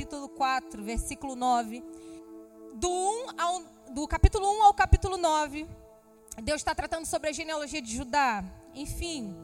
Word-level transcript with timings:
1 0.00 0.06
Crônicas, 0.06 0.10
capítulo 0.10 0.28
4, 0.30 0.82
versículo 0.82 1.36
9. 1.36 1.82
Do, 2.74 2.88
1 2.88 3.26
ao, 3.38 3.62
do 3.90 4.08
capítulo 4.08 4.46
1 4.58 4.62
ao 4.62 4.74
capítulo 4.74 5.18
9, 5.18 5.66
Deus 6.42 6.60
está 6.60 6.74
tratando 6.74 7.04
sobre 7.04 7.28
a 7.28 7.32
genealogia 7.32 7.82
de 7.82 7.94
Judá. 7.94 8.42
Enfim, 8.74 9.34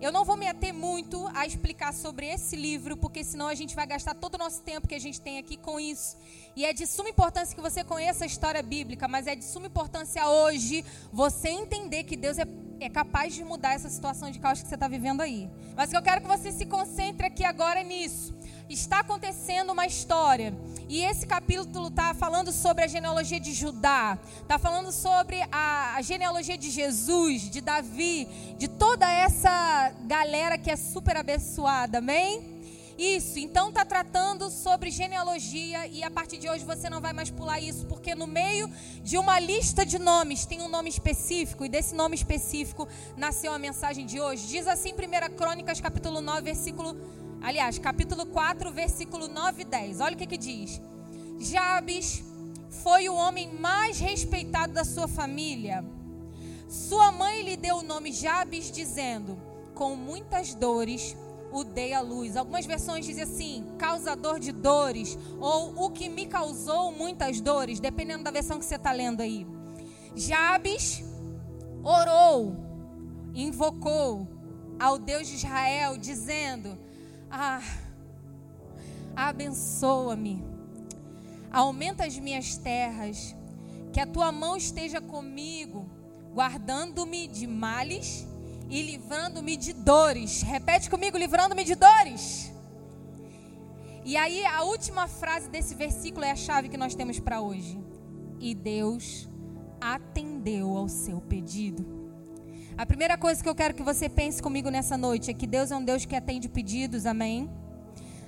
eu 0.00 0.10
não 0.10 0.24
vou 0.24 0.36
me 0.36 0.48
ater 0.48 0.72
muito 0.72 1.28
a 1.34 1.46
explicar 1.46 1.92
sobre 1.92 2.26
esse 2.26 2.56
livro, 2.56 2.96
porque 2.96 3.22
senão 3.22 3.46
a 3.46 3.54
gente 3.54 3.74
vai 3.74 3.86
gastar 3.86 4.14
todo 4.14 4.36
o 4.36 4.38
nosso 4.38 4.62
tempo 4.62 4.88
que 4.88 4.94
a 4.94 5.00
gente 5.00 5.20
tem 5.20 5.38
aqui 5.38 5.56
com 5.56 5.78
isso. 5.78 6.16
E 6.56 6.64
é 6.64 6.72
de 6.72 6.86
suma 6.86 7.10
importância 7.10 7.54
que 7.54 7.60
você 7.60 7.84
conheça 7.84 8.24
a 8.24 8.26
história 8.26 8.62
bíblica, 8.62 9.06
mas 9.06 9.26
é 9.26 9.36
de 9.36 9.44
suma 9.44 9.66
importância 9.66 10.26
hoje 10.26 10.84
você 11.12 11.50
entender 11.50 12.04
que 12.04 12.16
Deus 12.16 12.38
é, 12.38 12.46
é 12.80 12.88
capaz 12.88 13.34
de 13.34 13.44
mudar 13.44 13.74
essa 13.74 13.90
situação 13.90 14.30
de 14.30 14.38
caos 14.38 14.62
que 14.62 14.68
você 14.68 14.74
está 14.74 14.88
vivendo 14.88 15.20
aí. 15.20 15.50
Mas 15.76 15.92
eu 15.92 16.00
quero 16.00 16.22
que 16.22 16.26
você 16.26 16.50
se 16.50 16.64
concentre 16.64 17.26
aqui 17.26 17.44
agora 17.44 17.82
nisso 17.82 18.34
está 18.68 19.00
acontecendo 19.00 19.70
uma 19.72 19.86
história. 19.86 20.54
E 20.88 21.02
esse 21.02 21.26
capítulo 21.26 21.88
está 21.88 22.14
falando 22.14 22.52
sobre 22.52 22.84
a 22.84 22.86
genealogia 22.86 23.40
de 23.40 23.52
Judá, 23.52 24.18
está 24.40 24.58
falando 24.58 24.92
sobre 24.92 25.40
a, 25.50 25.94
a, 25.96 26.02
genealogia 26.02 26.56
de 26.56 26.70
Jesus, 26.70 27.50
de 27.50 27.60
Davi, 27.60 28.28
de 28.56 28.68
toda 28.68 29.10
essa 29.10 29.92
galera 30.06 30.58
que 30.58 30.70
é 30.70 30.76
super 30.76 31.16
abençoada, 31.16 31.98
amém? 31.98 32.56
Isso, 32.98 33.38
então 33.38 33.68
está 33.68 33.84
tratando 33.84 34.50
sobre 34.50 34.90
genealogia 34.90 35.86
e 35.86 36.02
a 36.02 36.10
partir 36.10 36.38
de 36.38 36.48
hoje 36.48 36.64
você 36.64 36.88
não 36.88 36.98
vai 36.98 37.12
mais 37.12 37.30
pular 37.30 37.60
isso, 37.60 37.84
porque 37.86 38.14
no 38.14 38.26
meio 38.26 38.70
de 39.02 39.18
uma 39.18 39.38
lista 39.38 39.84
de 39.84 39.98
nomes 39.98 40.46
tem 40.46 40.62
um 40.62 40.68
nome 40.68 40.88
específico 40.88 41.62
e 41.62 41.68
desse 41.68 41.94
nome 41.94 42.14
específico 42.14 42.88
nasceu 43.14 43.52
a 43.52 43.58
mensagem 43.58 44.06
de 44.06 44.18
hoje. 44.18 44.46
Diz 44.46 44.66
assim 44.66 44.94
1 44.94 45.36
Crônicas 45.36 45.78
capítulo 45.78 46.22
9, 46.22 46.40
versículo 46.40 46.96
Aliás, 47.42 47.78
capítulo 47.78 48.24
4, 48.26 48.72
versículo 48.72 49.28
9 49.28 49.62
e 49.62 49.64
10. 49.66 50.00
Olha 50.00 50.14
o 50.14 50.18
que, 50.18 50.26
que 50.26 50.38
diz. 50.38 50.80
Jabes 51.38 52.24
foi 52.82 53.08
o 53.10 53.14
homem 53.14 53.52
mais 53.52 54.00
respeitado 54.00 54.72
da 54.72 54.84
sua 54.84 55.06
família. 55.06 55.84
Sua 56.66 57.12
mãe 57.12 57.42
lhe 57.42 57.56
deu 57.56 57.76
o 57.76 57.82
nome 57.82 58.10
Jabes, 58.10 58.70
dizendo: 58.70 59.38
Com 59.74 59.94
muitas 59.94 60.54
dores 60.54 61.14
o 61.56 61.64
dei 61.64 61.94
à 61.94 62.00
luz. 62.00 62.36
Algumas 62.36 62.66
versões 62.66 63.06
dizem 63.06 63.24
assim: 63.24 63.64
causador 63.78 64.38
de 64.38 64.52
dores, 64.52 65.18
ou 65.40 65.84
o 65.84 65.90
que 65.90 66.08
me 66.08 66.26
causou 66.26 66.92
muitas 66.92 67.40
dores, 67.40 67.80
dependendo 67.80 68.24
da 68.24 68.30
versão 68.30 68.58
que 68.58 68.64
você 68.64 68.76
está 68.76 68.92
lendo 68.92 69.22
aí. 69.22 69.46
Jabes 70.14 71.02
orou, 71.82 72.56
invocou 73.34 74.28
ao 74.78 74.98
Deus 74.98 75.26
de 75.26 75.36
Israel, 75.36 75.96
dizendo: 75.96 76.78
ah, 77.30 77.62
abençoa-me, 79.14 80.44
aumenta 81.50 82.04
as 82.04 82.18
minhas 82.18 82.56
terras, 82.58 83.34
que 83.92 84.00
a 84.00 84.06
tua 84.06 84.30
mão 84.30 84.56
esteja 84.58 85.00
comigo, 85.00 85.88
guardando-me 86.34 87.26
de 87.26 87.46
males 87.46 88.26
e 88.68 88.82
livrando-me 88.82 89.56
de 89.56 89.72
dores. 89.72 90.42
Repete 90.42 90.90
comigo, 90.90 91.16
livrando-me 91.16 91.64
de 91.64 91.74
dores. 91.74 92.52
E 94.04 94.16
aí, 94.16 94.44
a 94.44 94.62
última 94.62 95.08
frase 95.08 95.48
desse 95.48 95.74
versículo 95.74 96.24
é 96.24 96.30
a 96.30 96.36
chave 96.36 96.68
que 96.68 96.76
nós 96.76 96.94
temos 96.94 97.18
para 97.18 97.40
hoje. 97.40 97.78
E 98.38 98.54
Deus 98.54 99.28
atendeu 99.80 100.76
ao 100.76 100.88
seu 100.88 101.20
pedido. 101.20 101.84
A 102.78 102.84
primeira 102.84 103.16
coisa 103.16 103.42
que 103.42 103.48
eu 103.48 103.54
quero 103.54 103.74
que 103.74 103.82
você 103.82 104.08
pense 104.08 104.42
comigo 104.42 104.68
nessa 104.68 104.96
noite 104.96 105.30
é 105.30 105.34
que 105.34 105.46
Deus 105.46 105.70
é 105.70 105.76
um 105.76 105.84
Deus 105.84 106.04
que 106.04 106.14
atende 106.14 106.48
pedidos, 106.48 107.06
amém? 107.06 107.50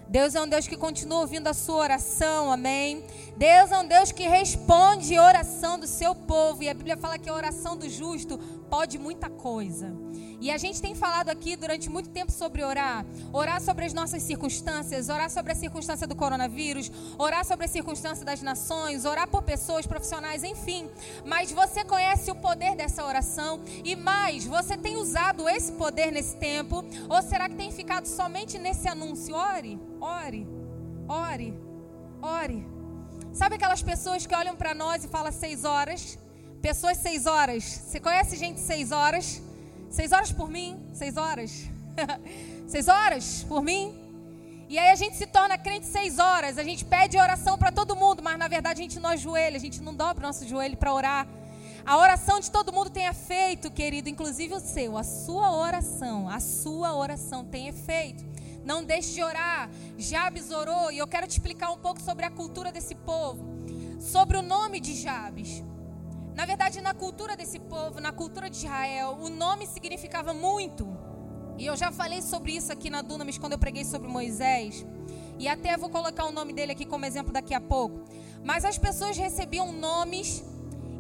Deus 0.08 0.34
é 0.34 0.40
um 0.40 0.48
Deus 0.48 0.66
que 0.66 0.76
continua 0.76 1.20
ouvindo 1.20 1.48
a 1.48 1.54
sua 1.54 1.76
oração, 1.76 2.50
amém? 2.50 3.04
Deus 3.36 3.70
é 3.70 3.78
um 3.78 3.86
Deus 3.86 4.10
que 4.10 4.26
responde 4.26 5.14
a 5.14 5.22
oração 5.22 5.78
do 5.78 5.86
seu 5.86 6.14
povo, 6.14 6.62
e 6.62 6.68
a 6.68 6.72
Bíblia 6.72 6.96
fala 6.96 7.18
que 7.18 7.28
a 7.28 7.34
oração 7.34 7.76
do 7.76 7.86
justo 7.90 8.38
pode 8.70 8.98
muita 8.98 9.28
coisa. 9.28 9.94
E 10.40 10.50
a 10.50 10.56
gente 10.56 10.80
tem 10.80 10.94
falado 10.94 11.30
aqui 11.30 11.56
durante 11.56 11.90
muito 11.90 12.10
tempo 12.10 12.30
sobre 12.30 12.62
orar. 12.62 13.04
Orar 13.32 13.60
sobre 13.60 13.84
as 13.84 13.92
nossas 13.92 14.22
circunstâncias, 14.22 15.08
orar 15.08 15.30
sobre 15.30 15.52
a 15.52 15.54
circunstância 15.54 16.06
do 16.06 16.14
coronavírus, 16.14 16.90
orar 17.18 17.44
sobre 17.44 17.66
a 17.66 17.68
circunstância 17.68 18.24
das 18.24 18.40
nações, 18.40 19.04
orar 19.04 19.28
por 19.28 19.42
pessoas 19.42 19.86
profissionais, 19.86 20.44
enfim. 20.44 20.88
Mas 21.24 21.50
você 21.50 21.84
conhece 21.84 22.30
o 22.30 22.36
poder 22.36 22.76
dessa 22.76 23.04
oração 23.04 23.60
e 23.84 23.96
mais, 23.96 24.46
você 24.46 24.76
tem 24.76 24.96
usado 24.96 25.48
esse 25.48 25.72
poder 25.72 26.12
nesse 26.12 26.36
tempo? 26.36 26.84
Ou 27.08 27.22
será 27.22 27.48
que 27.48 27.56
tem 27.56 27.72
ficado 27.72 28.06
somente 28.06 28.58
nesse 28.58 28.86
anúncio? 28.86 29.34
Ore, 29.34 29.78
ore, 30.00 30.46
ore, 31.08 31.58
ore. 32.22 32.66
Sabe 33.32 33.56
aquelas 33.56 33.82
pessoas 33.82 34.24
que 34.24 34.34
olham 34.34 34.54
para 34.54 34.72
nós 34.72 35.04
e 35.04 35.08
falam 35.08 35.32
seis 35.32 35.64
horas? 35.64 36.16
Pessoas 36.62 36.98
seis 36.98 37.26
horas. 37.26 37.64
Você 37.64 37.98
conhece 37.98 38.36
gente 38.36 38.60
seis 38.60 38.92
horas? 38.92 39.42
Seis 39.90 40.12
horas 40.12 40.32
por 40.32 40.50
mim? 40.50 40.78
Seis 40.92 41.16
horas? 41.16 41.64
seis 42.68 42.88
horas 42.88 43.44
por 43.48 43.62
mim? 43.62 43.94
E 44.68 44.78
aí 44.78 44.90
a 44.90 44.94
gente 44.94 45.16
se 45.16 45.26
torna 45.26 45.56
crente 45.56 45.86
seis 45.86 46.18
horas. 46.18 46.58
A 46.58 46.62
gente 46.62 46.84
pede 46.84 47.16
oração 47.16 47.56
para 47.56 47.72
todo 47.72 47.96
mundo, 47.96 48.22
mas 48.22 48.38
na 48.38 48.48
verdade 48.48 48.80
a 48.80 48.82
gente 48.82 49.00
não 49.00 49.10
ajoelha, 49.10 49.56
a 49.56 49.60
gente 49.60 49.80
não 49.80 49.94
dobra 49.94 50.22
o 50.24 50.26
nosso 50.26 50.46
joelho 50.46 50.76
para 50.76 50.92
orar. 50.92 51.26
A 51.86 51.96
oração 51.96 52.38
de 52.38 52.50
todo 52.50 52.70
mundo 52.70 52.90
tem 52.90 53.06
efeito, 53.06 53.70
querido, 53.70 54.10
inclusive 54.10 54.52
o 54.52 54.60
seu. 54.60 54.98
A 54.98 55.02
sua 55.02 55.56
oração, 55.56 56.28
a 56.28 56.38
sua 56.38 56.94
oração 56.94 57.46
tem 57.46 57.68
efeito. 57.68 58.22
Não 58.62 58.84
deixe 58.84 59.14
de 59.14 59.22
orar. 59.22 59.70
Jabes 59.96 60.50
orou 60.50 60.92
e 60.92 60.98
eu 60.98 61.06
quero 61.06 61.26
te 61.26 61.30
explicar 61.30 61.70
um 61.70 61.78
pouco 61.78 62.02
sobre 62.02 62.26
a 62.26 62.30
cultura 62.30 62.70
desse 62.70 62.94
povo, 62.94 63.42
sobre 63.98 64.36
o 64.36 64.42
nome 64.42 64.80
de 64.80 64.94
Jabes. 64.94 65.64
Na 66.38 66.46
verdade, 66.46 66.80
na 66.80 66.94
cultura 66.94 67.36
desse 67.36 67.58
povo, 67.58 68.00
na 68.00 68.12
cultura 68.12 68.48
de 68.48 68.58
Israel, 68.58 69.18
o 69.20 69.28
nome 69.28 69.66
significava 69.66 70.32
muito. 70.32 70.86
E 71.58 71.66
eu 71.66 71.76
já 71.76 71.90
falei 71.90 72.22
sobre 72.22 72.52
isso 72.52 72.72
aqui 72.72 72.88
na 72.88 73.02
Dunamis 73.02 73.38
quando 73.38 73.54
eu 73.54 73.58
preguei 73.58 73.84
sobre 73.84 74.06
Moisés. 74.06 74.86
E 75.36 75.48
até 75.48 75.76
vou 75.76 75.90
colocar 75.90 76.26
o 76.26 76.30
nome 76.30 76.52
dele 76.52 76.70
aqui 76.70 76.86
como 76.86 77.04
exemplo 77.04 77.32
daqui 77.32 77.54
a 77.54 77.60
pouco. 77.60 78.04
Mas 78.44 78.64
as 78.64 78.78
pessoas 78.78 79.16
recebiam 79.16 79.72
nomes 79.72 80.44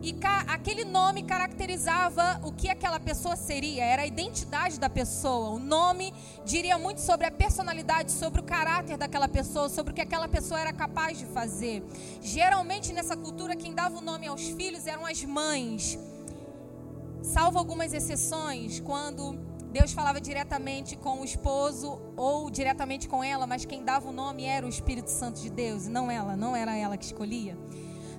e 0.00 0.14
aquele 0.46 0.84
nome 0.84 1.24
caracterizava 1.24 2.40
o 2.44 2.52
que 2.52 2.68
aquela 2.68 3.00
pessoa 3.00 3.34
seria, 3.34 3.84
era 3.84 4.02
a 4.02 4.06
identidade 4.06 4.78
da 4.78 4.88
pessoa. 4.88 5.50
O 5.50 5.58
nome 5.58 6.14
diria 6.44 6.78
muito 6.78 7.00
sobre 7.00 7.26
a 7.26 7.30
personalidade, 7.30 8.12
sobre 8.12 8.40
o 8.40 8.44
caráter 8.44 8.96
daquela 8.96 9.28
pessoa, 9.28 9.68
sobre 9.68 9.92
o 9.92 9.94
que 9.94 10.00
aquela 10.00 10.28
pessoa 10.28 10.60
era 10.60 10.72
capaz 10.72 11.18
de 11.18 11.26
fazer. 11.26 11.82
Geralmente 12.20 12.92
nessa 12.92 13.16
cultura, 13.16 13.56
quem 13.56 13.74
dava 13.74 13.98
o 13.98 14.00
nome 14.00 14.26
aos 14.28 14.42
filhos 14.50 14.86
eram 14.86 15.04
as 15.04 15.24
mães. 15.24 15.98
Salvo 17.22 17.58
algumas 17.58 17.92
exceções, 17.92 18.78
quando 18.78 19.32
Deus 19.72 19.92
falava 19.92 20.20
diretamente 20.20 20.96
com 20.96 21.20
o 21.20 21.24
esposo 21.24 22.00
ou 22.16 22.50
diretamente 22.50 23.08
com 23.08 23.22
ela, 23.22 23.46
mas 23.46 23.64
quem 23.64 23.84
dava 23.84 24.08
o 24.08 24.12
nome 24.12 24.44
era 24.44 24.64
o 24.64 24.68
Espírito 24.68 25.10
Santo 25.10 25.40
de 25.40 25.50
Deus, 25.50 25.86
e 25.86 25.90
não 25.90 26.10
ela, 26.10 26.36
não 26.36 26.54
era 26.54 26.76
ela 26.76 26.96
que 26.96 27.04
escolhia. 27.04 27.58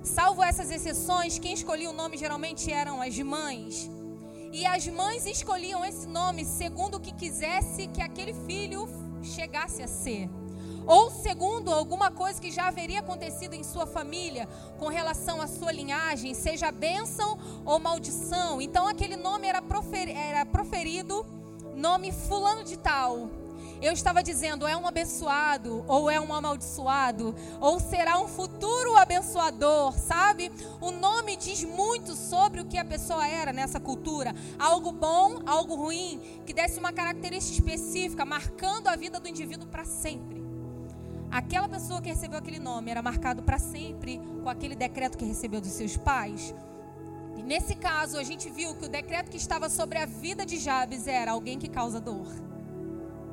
Salvo 0.02 0.42
essas 0.42 0.70
exceções, 0.70 1.38
quem 1.38 1.52
escolhia 1.52 1.90
o 1.90 1.92
nome 1.92 2.16
geralmente 2.16 2.72
eram 2.72 3.02
as 3.02 3.18
mães. 3.18 3.90
E 4.52 4.64
as 4.66 4.86
mães 4.88 5.26
escolhiam 5.26 5.84
esse 5.84 6.06
nome 6.06 6.44
segundo 6.44 6.96
o 6.96 7.00
que 7.00 7.12
quisesse 7.12 7.86
que 7.86 8.02
aquele 8.02 8.34
filho 8.46 8.88
chegasse 9.22 9.82
a 9.82 9.86
ser. 9.86 10.28
Ou 10.86 11.10
segundo 11.10 11.72
alguma 11.72 12.10
coisa 12.10 12.40
que 12.40 12.50
já 12.50 12.68
haveria 12.68 13.00
acontecido 13.00 13.54
em 13.54 13.62
sua 13.62 13.86
família 13.86 14.48
com 14.78 14.88
relação 14.88 15.40
à 15.40 15.46
sua 15.46 15.70
linhagem, 15.70 16.34
seja 16.34 16.72
bênção 16.72 17.38
ou 17.64 17.78
maldição. 17.78 18.60
Então 18.60 18.88
aquele 18.88 19.16
nome 19.16 19.46
era, 19.46 19.62
era 20.14 20.46
proferido, 20.46 21.24
nome 21.76 22.10
fulano 22.10 22.64
de 22.64 22.78
tal 22.78 23.39
eu 23.80 23.92
estava 23.92 24.22
dizendo, 24.22 24.66
é 24.66 24.76
um 24.76 24.86
abençoado, 24.86 25.84
ou 25.88 26.10
é 26.10 26.20
um 26.20 26.34
amaldiçoado, 26.34 27.34
ou 27.60 27.80
será 27.80 28.18
um 28.20 28.28
futuro 28.28 28.96
abençoador, 28.96 29.98
sabe? 29.98 30.52
O 30.80 30.90
nome 30.90 31.36
diz 31.36 31.64
muito 31.64 32.14
sobre 32.14 32.60
o 32.60 32.66
que 32.66 32.76
a 32.76 32.84
pessoa 32.84 33.26
era 33.26 33.52
nessa 33.52 33.80
cultura. 33.80 34.34
Algo 34.58 34.92
bom, 34.92 35.40
algo 35.46 35.74
ruim, 35.76 36.20
que 36.44 36.52
desse 36.52 36.78
uma 36.78 36.92
característica 36.92 37.54
específica, 37.54 38.24
marcando 38.24 38.88
a 38.88 38.96
vida 38.96 39.18
do 39.18 39.28
indivíduo 39.28 39.66
para 39.66 39.84
sempre. 39.84 40.40
Aquela 41.30 41.68
pessoa 41.68 42.02
que 42.02 42.08
recebeu 42.08 42.38
aquele 42.38 42.58
nome 42.58 42.90
era 42.90 43.00
marcado 43.00 43.42
para 43.42 43.58
sempre 43.58 44.20
com 44.42 44.48
aquele 44.48 44.74
decreto 44.74 45.16
que 45.16 45.24
recebeu 45.24 45.60
dos 45.60 45.70
seus 45.70 45.96
pais. 45.96 46.54
Nesse 47.50 47.74
caso, 47.74 48.16
a 48.16 48.22
gente 48.22 48.48
viu 48.48 48.76
que 48.76 48.84
o 48.84 48.88
decreto 48.88 49.28
que 49.28 49.36
estava 49.36 49.68
sobre 49.68 49.98
a 49.98 50.06
vida 50.06 50.46
de 50.46 50.56
Jabes 50.56 51.08
era 51.08 51.32
alguém 51.32 51.58
que 51.58 51.68
causa 51.68 52.00
dor. 52.00 52.28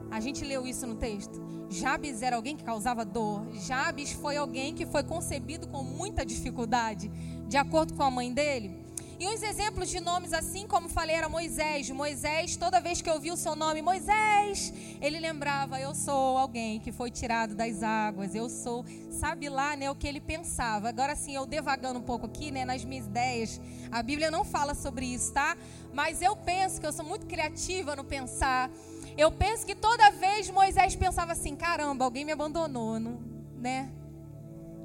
A 0.10 0.20
gente 0.20 0.44
leu 0.44 0.66
isso 0.66 0.86
no 0.88 0.96
texto. 0.96 1.42
Jabes 1.70 2.22
era 2.22 2.36
alguém 2.36 2.56
que 2.56 2.64
causava 2.64 3.04
dor. 3.04 3.46
Jabes 3.54 4.12
foi 4.12 4.38
alguém 4.38 4.74
que 4.74 4.86
foi 4.86 5.04
concebido 5.04 5.68
com 5.68 5.84
muita 5.84 6.26
dificuldade, 6.26 7.10
de 7.48 7.58
acordo 7.58 7.94
com 7.94 8.04
a 8.04 8.12
mãe 8.12 8.34
dele. 8.34 8.88
E 9.20 9.28
uns 9.28 9.42
exemplos 9.42 9.90
de 9.90 10.00
nomes 10.00 10.32
assim, 10.32 10.68
como 10.68 10.88
falei, 10.88 11.16
era 11.16 11.28
Moisés. 11.28 11.90
Moisés, 11.90 12.56
toda 12.56 12.80
vez 12.80 13.02
que 13.02 13.10
eu 13.10 13.16
ouvia 13.16 13.34
o 13.34 13.38
seu 13.38 13.56
nome, 13.56 13.82
Moisés, 13.82 14.72
ele 15.02 15.20
lembrava: 15.20 15.80
eu 15.80 15.96
sou 15.96 16.38
alguém 16.38 16.80
que 16.80 16.92
foi 16.92 17.10
tirado 17.10 17.56
das 17.56 17.82
águas, 17.82 18.36
eu 18.36 18.48
sou, 18.48 18.86
sabe 19.10 19.50
lá, 19.50 19.76
né, 19.76 19.90
o 19.90 19.96
que 19.96 20.08
ele 20.08 20.22
pensava. 20.22 20.90
Agora 20.90 21.16
sim, 21.16 21.34
eu 21.34 21.48
devagando 21.48 21.98
um 21.98 22.04
pouco 22.04 22.28
aqui, 22.28 22.52
né, 22.52 22.64
nas 22.64 22.86
minhas 22.86 23.08
ideias. 23.08 23.60
A 23.92 24.04
Bíblia 24.04 24.30
não 24.30 24.46
fala 24.46 24.76
sobre 24.76 25.08
isso, 25.08 25.34
tá? 25.34 25.58
Mas 25.92 26.22
eu 26.22 26.36
penso 26.36 26.80
que 26.80 26.86
eu 26.86 26.94
sou 26.94 27.04
muito 27.04 27.26
criativa 27.26 27.96
no 27.96 28.04
pensar. 28.04 28.70
Eu 29.18 29.32
penso 29.32 29.66
que 29.66 29.74
toda 29.74 30.12
vez 30.12 30.48
Moisés 30.50 30.96
pensava 30.96 31.32
assim: 31.32 31.56
caramba, 31.56 32.06
alguém 32.06 32.24
me 32.24 32.32
abandonou, 32.32 33.00
não, 33.00 33.20
né? 33.58 33.92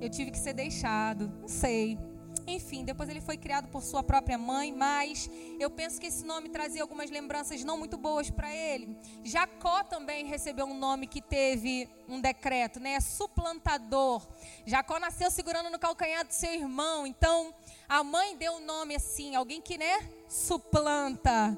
Eu 0.00 0.08
tive 0.08 0.30
que 0.30 0.38
ser 0.38 0.54
deixado, 0.54 1.30
não 1.40 1.48
sei. 1.48 1.98
Enfim, 2.46 2.82
depois 2.82 3.08
ele 3.08 3.20
foi 3.20 3.36
criado 3.36 3.68
por 3.68 3.82
sua 3.82 4.02
própria 4.02 4.36
mãe, 4.36 4.72
mas 4.72 5.30
eu 5.60 5.70
penso 5.70 6.00
que 6.00 6.06
esse 6.06 6.24
nome 6.24 6.48
trazia 6.48 6.82
algumas 6.82 7.10
lembranças 7.10 7.62
não 7.62 7.78
muito 7.78 7.96
boas 7.96 8.30
para 8.30 8.52
ele. 8.52 8.96
Jacó 9.22 9.84
também 9.84 10.26
recebeu 10.26 10.66
um 10.66 10.74
nome 10.74 11.06
que 11.06 11.20
teve 11.20 11.88
um 12.08 12.20
decreto, 12.20 12.80
né? 12.80 12.98
Suplantador. 13.00 14.26
Jacó 14.66 14.98
nasceu 14.98 15.30
segurando 15.30 15.70
no 15.70 15.78
calcanhar 15.78 16.26
do 16.26 16.32
seu 16.32 16.52
irmão, 16.52 17.06
então 17.06 17.54
a 17.88 18.02
mãe 18.02 18.36
deu 18.36 18.54
um 18.54 18.64
nome 18.64 18.96
assim, 18.96 19.36
alguém 19.36 19.60
que, 19.60 19.78
né, 19.78 20.08
suplanta. 20.26 21.56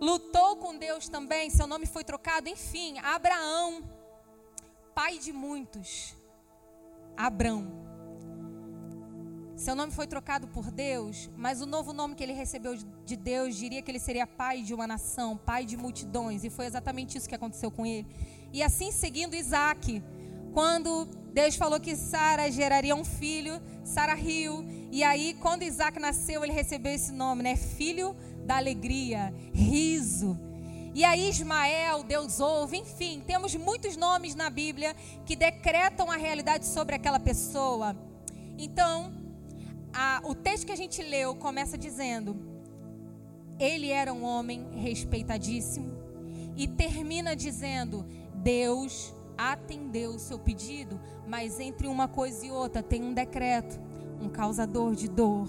Lutou 0.00 0.56
com 0.56 0.76
Deus 0.76 1.08
também, 1.08 1.50
seu 1.50 1.66
nome 1.66 1.86
foi 1.86 2.04
trocado, 2.04 2.48
enfim, 2.48 2.98
Abraão, 2.98 3.82
pai 4.94 5.18
de 5.18 5.32
muitos. 5.32 6.14
Abrão. 7.16 7.88
Seu 9.56 9.74
nome 9.74 9.90
foi 9.90 10.06
trocado 10.06 10.46
por 10.46 10.70
Deus, 10.70 11.28
mas 11.36 11.60
o 11.60 11.66
novo 11.66 11.92
nome 11.92 12.14
que 12.14 12.22
ele 12.22 12.32
recebeu 12.32 12.76
de 12.76 13.16
Deus 13.16 13.56
diria 13.56 13.82
que 13.82 13.90
ele 13.90 13.98
seria 13.98 14.24
pai 14.24 14.62
de 14.62 14.72
uma 14.72 14.86
nação, 14.86 15.36
pai 15.36 15.64
de 15.64 15.76
multidões, 15.76 16.44
e 16.44 16.50
foi 16.50 16.66
exatamente 16.66 17.18
isso 17.18 17.28
que 17.28 17.34
aconteceu 17.34 17.68
com 17.68 17.84
ele. 17.84 18.06
E 18.52 18.62
assim 18.62 18.92
seguindo 18.92 19.34
Isaac, 19.34 20.00
quando 20.52 21.06
Deus 21.32 21.56
falou 21.56 21.80
que 21.80 21.96
Sara 21.96 22.48
geraria 22.52 22.94
um 22.94 23.04
filho, 23.04 23.60
Sara 23.84 24.14
riu, 24.14 24.64
e 24.92 25.02
aí 25.02 25.34
quando 25.40 25.64
Isaac 25.64 25.98
nasceu, 25.98 26.44
ele 26.44 26.52
recebeu 26.52 26.92
esse 26.92 27.10
nome, 27.10 27.42
né? 27.42 27.56
Filho 27.56 28.14
da 28.48 28.56
alegria, 28.56 29.32
riso. 29.52 30.38
E 30.94 31.04
aí 31.04 31.28
Ismael, 31.28 32.02
Deus 32.02 32.40
ouve, 32.40 32.78
enfim, 32.78 33.22
temos 33.24 33.54
muitos 33.54 33.94
nomes 33.94 34.34
na 34.34 34.48
Bíblia 34.48 34.96
que 35.26 35.36
decretam 35.36 36.10
a 36.10 36.16
realidade 36.16 36.64
sobre 36.64 36.94
aquela 36.94 37.20
pessoa. 37.20 37.94
Então, 38.56 39.12
a, 39.92 40.22
o 40.24 40.34
texto 40.34 40.64
que 40.64 40.72
a 40.72 40.76
gente 40.76 41.02
leu 41.02 41.36
começa 41.36 41.76
dizendo: 41.76 42.34
Ele 43.60 43.90
era 43.90 44.14
um 44.14 44.24
homem 44.24 44.66
respeitadíssimo. 44.72 45.92
E 46.56 46.66
termina 46.66 47.36
dizendo: 47.36 48.06
Deus 48.34 49.14
atendeu 49.36 50.12
o 50.12 50.18
seu 50.18 50.38
pedido, 50.38 50.98
mas 51.26 51.60
entre 51.60 51.86
uma 51.86 52.08
coisa 52.08 52.46
e 52.46 52.50
outra 52.50 52.82
tem 52.82 53.04
um 53.04 53.12
decreto, 53.12 53.78
um 54.18 54.30
causador 54.30 54.94
de 54.94 55.06
dor. 55.06 55.48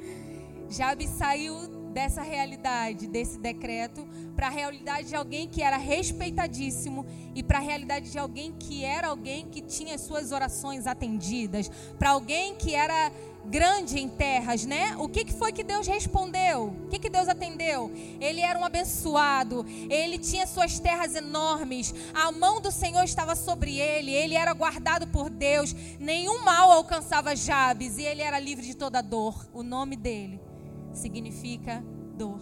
Jabe 0.68 1.08
saiu 1.08 1.79
dessa 1.90 2.22
realidade, 2.22 3.06
desse 3.06 3.38
decreto, 3.38 4.06
para 4.34 4.46
a 4.46 4.50
realidade 4.50 5.08
de 5.08 5.16
alguém 5.16 5.48
que 5.48 5.62
era 5.62 5.76
respeitadíssimo 5.76 7.04
e 7.34 7.42
para 7.42 7.58
a 7.58 7.60
realidade 7.60 8.10
de 8.10 8.18
alguém 8.18 8.52
que 8.52 8.84
era 8.84 9.08
alguém 9.08 9.46
que 9.46 9.60
tinha 9.60 9.98
suas 9.98 10.32
orações 10.32 10.86
atendidas, 10.86 11.70
para 11.98 12.10
alguém 12.10 12.54
que 12.54 12.74
era 12.74 13.12
grande 13.44 13.98
em 13.98 14.08
terras, 14.08 14.64
né? 14.64 14.94
O 14.98 15.08
que, 15.08 15.24
que 15.24 15.32
foi 15.32 15.52
que 15.52 15.64
Deus 15.64 15.86
respondeu? 15.86 16.74
O 16.84 16.88
que, 16.88 16.98
que 16.98 17.08
Deus 17.08 17.28
atendeu? 17.28 17.90
Ele 18.20 18.40
era 18.40 18.58
um 18.58 18.64
abençoado, 18.64 19.64
ele 19.88 20.18
tinha 20.18 20.46
suas 20.46 20.78
terras 20.78 21.14
enormes, 21.14 21.94
a 22.14 22.30
mão 22.30 22.60
do 22.60 22.70
Senhor 22.70 23.02
estava 23.02 23.34
sobre 23.34 23.78
ele, 23.78 24.12
ele 24.12 24.34
era 24.34 24.52
guardado 24.52 25.06
por 25.08 25.30
Deus, 25.30 25.74
nenhum 25.98 26.44
mal 26.44 26.70
alcançava 26.70 27.34
Jabes 27.34 27.98
e 27.98 28.02
ele 28.02 28.22
era 28.22 28.38
livre 28.38 28.64
de 28.64 28.76
toda 28.76 29.02
dor. 29.02 29.48
O 29.52 29.62
nome 29.62 29.96
dele 29.96 30.49
significa 30.92 31.84
dor. 32.16 32.40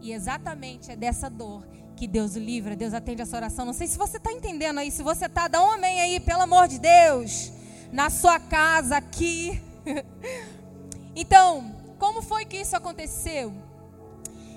E 0.00 0.12
exatamente 0.12 0.90
é 0.90 0.96
dessa 0.96 1.28
dor 1.28 1.66
que 1.96 2.06
Deus 2.06 2.36
o 2.36 2.38
livra, 2.38 2.76
Deus 2.76 2.94
atende 2.94 3.22
essa 3.22 3.36
oração. 3.36 3.64
Não 3.64 3.72
sei 3.72 3.88
se 3.88 3.98
você 3.98 4.18
está 4.18 4.32
entendendo 4.32 4.78
aí, 4.78 4.90
se 4.90 5.02
você 5.02 5.26
está, 5.26 5.48
dá 5.48 5.62
um 5.62 5.70
amém 5.72 6.00
aí, 6.00 6.20
pelo 6.20 6.42
amor 6.42 6.68
de 6.68 6.78
Deus. 6.78 7.52
Na 7.92 8.08
sua 8.08 8.38
casa, 8.38 8.96
aqui. 8.96 9.60
então, 11.16 11.74
como 11.98 12.22
foi 12.22 12.44
que 12.44 12.58
isso 12.58 12.76
aconteceu? 12.76 13.52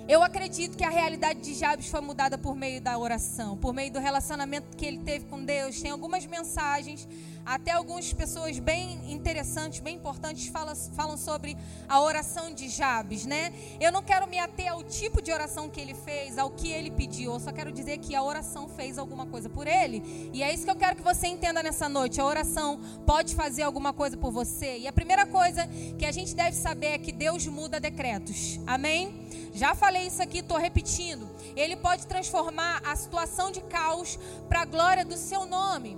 Eu 0.08 0.24
acredito 0.24 0.78
que 0.78 0.84
a 0.84 0.90
realidade 0.90 1.40
de 1.42 1.54
Jabes 1.54 1.88
foi 1.88 2.02
mudada 2.02 2.38
por 2.38 2.56
meio 2.56 2.82
da 2.82 2.98
oração, 2.98 3.56
por 3.58 3.74
meio 3.74 3.92
do 3.92 4.00
relacionamento 4.00 4.76
que 4.76 4.86
ele 4.86 5.00
teve 5.00 5.26
com 5.26 5.44
Deus. 5.44 5.80
Tem 5.80 5.92
algumas 5.92 6.26
mensagens 6.26 7.08
até 7.46 7.72
algumas 7.72 8.14
pessoas 8.14 8.60
bem 8.60 9.00
interessantes, 9.12 9.80
bem 9.80 9.96
importantes 9.96 10.48
falam, 10.48 10.76
falam 10.76 11.18
sobre 11.18 11.58
a 11.88 12.00
oração 12.00 12.54
de 12.54 12.70
Jabes, 12.70 13.26
né? 13.26 13.52
Eu 13.80 13.92
não 13.92 14.04
quero 14.04 14.28
me 14.28 14.38
ater 14.38 14.72
ao 14.72 14.84
tipo 14.84 15.22
de 15.22 15.32
oração 15.32 15.70
que 15.70 15.80
ele 15.80 15.94
fez, 15.94 16.38
ao 16.38 16.52
que 16.52 16.72
ele 16.72 16.92
pediu. 16.92 17.34
Eu 17.34 17.40
só 17.40 17.52
quero 17.52 17.72
dizer 17.72 17.98
que 17.98 18.16
a 18.16 18.24
oração 18.24 18.68
fez 18.68 18.98
alguma 18.98 19.26
coisa 19.26 19.50
por 19.50 19.68
ele. 19.68 20.30
E 20.34 20.44
é 20.44 20.54
isso 20.54 20.66
que 20.66 20.72
eu 20.72 20.76
quero 20.76 20.96
que 20.96 21.02
você 21.02 21.28
entenda 21.28 21.64
nessa 21.64 21.90
noite. 21.90 22.22
A 22.22 22.26
oração 22.26 22.80
pode 23.06 23.36
fazer 23.36 23.64
alguma 23.64 23.92
coisa 23.92 24.16
por 24.16 24.32
você. 24.32 24.78
E 24.78 24.88
a 24.88 24.94
primeira 24.94 25.26
coisa 25.26 25.68
que 25.98 26.06
a 26.06 26.12
gente 26.12 26.36
deve 26.36 26.56
saber 26.56 26.88
é 26.88 26.98
que 26.98 27.12
Deus 27.12 27.48
muda 27.48 27.80
decretos. 27.80 28.60
Amém? 28.68 29.30
Já 29.54 29.76
falei 29.76 29.91
isso 30.00 30.22
aqui, 30.22 30.40
estou 30.40 30.58
repetindo. 30.58 31.30
Ele 31.56 31.76
pode 31.76 32.08
transformar 32.08 32.82
a 32.86 32.96
situação 32.96 33.52
de 33.52 33.62
caos 33.62 34.18
para 34.48 34.62
a 34.62 34.66
glória 34.66 35.04
do 35.04 35.18
seu 35.18 35.46
nome. 35.46 35.98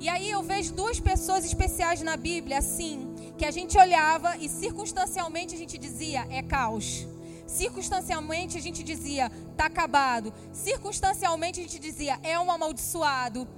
E 0.00 0.08
aí 0.08 0.30
eu 0.30 0.42
vejo 0.42 0.72
duas 0.74 1.00
pessoas 1.00 1.44
especiais 1.44 2.02
na 2.02 2.16
Bíblia, 2.16 2.58
assim, 2.58 3.14
que 3.36 3.44
a 3.44 3.50
gente 3.50 3.76
olhava 3.76 4.36
e 4.36 4.48
circunstancialmente 4.48 5.54
a 5.54 5.58
gente 5.58 5.76
dizia: 5.76 6.26
é 6.30 6.42
caos. 6.42 7.06
Circunstancialmente 7.46 8.58
a 8.58 8.60
gente 8.60 8.82
dizia: 8.82 9.30
tá 9.56 9.66
acabado. 9.66 10.32
Circunstancialmente 10.52 11.60
a 11.60 11.62
gente 11.62 11.78
dizia: 11.78 12.18
é 12.22 12.38
um 12.38 12.50
amaldiçoado. 12.50 13.48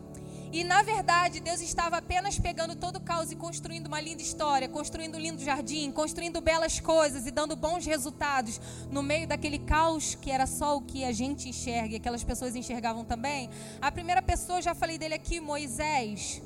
E 0.52 0.64
na 0.64 0.82
verdade, 0.82 1.38
Deus 1.38 1.61
estava 1.61 1.99
apenas 1.99 2.37
pegando 2.37 2.75
todo 2.75 2.97
o 2.97 3.00
caos 3.00 3.31
e 3.31 3.37
construindo 3.37 3.87
uma 3.87 4.00
linda 4.00 4.21
história, 4.21 4.69
construindo 4.69 5.14
um 5.14 5.21
lindo 5.21 5.40
jardim, 5.45 5.92
construindo 5.92 6.40
belas 6.40 6.80
coisas 6.80 7.25
e 7.25 7.30
dando 7.30 7.54
bons 7.54 7.87
resultados 7.87 8.61
no 8.90 9.00
meio 9.00 9.28
daquele 9.28 9.61
caos 9.61 10.16
que 10.16 10.28
era 10.28 10.49
só 10.49 10.76
o 10.76 10.80
que 10.80 11.04
a 11.04 11.12
gente 11.12 11.49
enxerga 11.49 11.95
e 11.95 11.97
aquelas 11.97 12.25
pessoas 12.25 12.57
enxergavam 12.57 13.04
também. 13.04 13.49
A 13.80 13.92
primeira 13.92 14.21
pessoa, 14.21 14.61
já 14.61 14.75
falei 14.75 14.99
dele 14.99 15.14
aqui, 15.14 15.38
Moisés. 15.38 16.42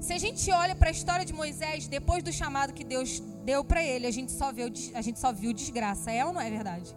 Se 0.00 0.14
a 0.14 0.18
gente 0.18 0.50
olha 0.50 0.74
para 0.74 0.88
a 0.88 0.92
história 0.92 1.26
de 1.26 1.34
Moisés, 1.34 1.86
depois 1.86 2.22
do 2.22 2.32
chamado 2.32 2.72
que 2.72 2.84
Deus 2.84 3.20
deu 3.44 3.62
para 3.64 3.82
ele, 3.82 4.06
a 4.06 4.10
gente, 4.10 4.32
só 4.32 4.50
viu, 4.50 4.72
a 4.94 5.02
gente 5.02 5.18
só 5.18 5.30
viu 5.30 5.52
desgraça. 5.52 6.10
É 6.10 6.24
ou 6.24 6.32
não 6.32 6.40
é 6.40 6.48
verdade? 6.48 6.96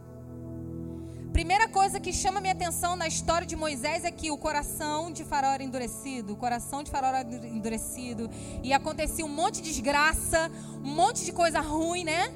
Primeira 1.40 1.70
coisa 1.70 2.02
que 2.02 2.12
chama 2.12 2.42
minha 2.42 2.52
atenção 2.52 2.98
na 2.98 3.08
história 3.08 3.48
de 3.48 3.56
Moisés 3.56 4.04
é 4.04 4.12
que 4.12 4.30
o 4.30 4.38
coração 4.38 5.10
de 5.10 5.24
Faraó 5.24 5.54
era 5.54 5.64
endurecido, 5.64 6.34
o 6.34 6.36
coração 6.36 6.84
de 6.84 6.92
Faraó 6.92 7.16
era 7.16 7.22
endurecido, 7.48 8.30
e 8.62 8.74
acontecia 8.74 9.26
um 9.26 9.30
monte 9.30 9.62
de 9.62 9.70
desgraça, 9.70 10.52
um 10.84 10.94
monte 10.94 11.24
de 11.24 11.32
coisa 11.32 11.62
ruim, 11.62 12.04
né? 12.04 12.30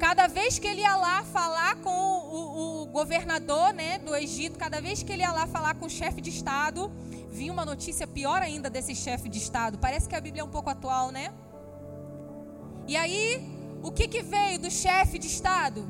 Cada 0.00 0.26
vez 0.26 0.58
que 0.58 0.66
ele 0.66 0.80
ia 0.80 0.96
lá 0.96 1.22
falar 1.22 1.76
com 1.76 1.90
o, 1.90 2.82
o, 2.82 2.86
governador 2.86 3.72
né, 3.72 3.98
do 3.98 4.16
Egito, 4.16 4.58
cada 4.58 4.80
vez 4.80 5.00
que 5.04 5.12
ele 5.12 5.22
ia 5.22 5.30
lá 5.30 5.46
falar 5.46 5.76
com 5.76 5.86
o 5.86 5.90
chefe 5.90 6.20
de 6.20 6.30
Estado, 6.30 6.90
vinha 7.30 7.52
uma 7.52 7.64
notícia 7.64 8.04
pior 8.04 8.42
ainda 8.42 8.68
desse 8.68 8.96
chefe 8.96 9.28
de 9.28 9.38
Estado. 9.38 9.78
Parece 9.78 10.08
que 10.08 10.16
a 10.16 10.20
Bíblia 10.20 10.42
é 10.42 10.44
um 10.44 10.50
pouco 10.50 10.68
atual, 10.68 11.12
né? 11.12 11.32
E 12.88 12.96
aí, 12.96 13.48
o 13.80 13.92
que, 13.92 14.08
que 14.08 14.22
veio 14.22 14.58
do 14.58 14.72
chefe 14.72 15.20
de 15.20 15.28
Estado? 15.28 15.86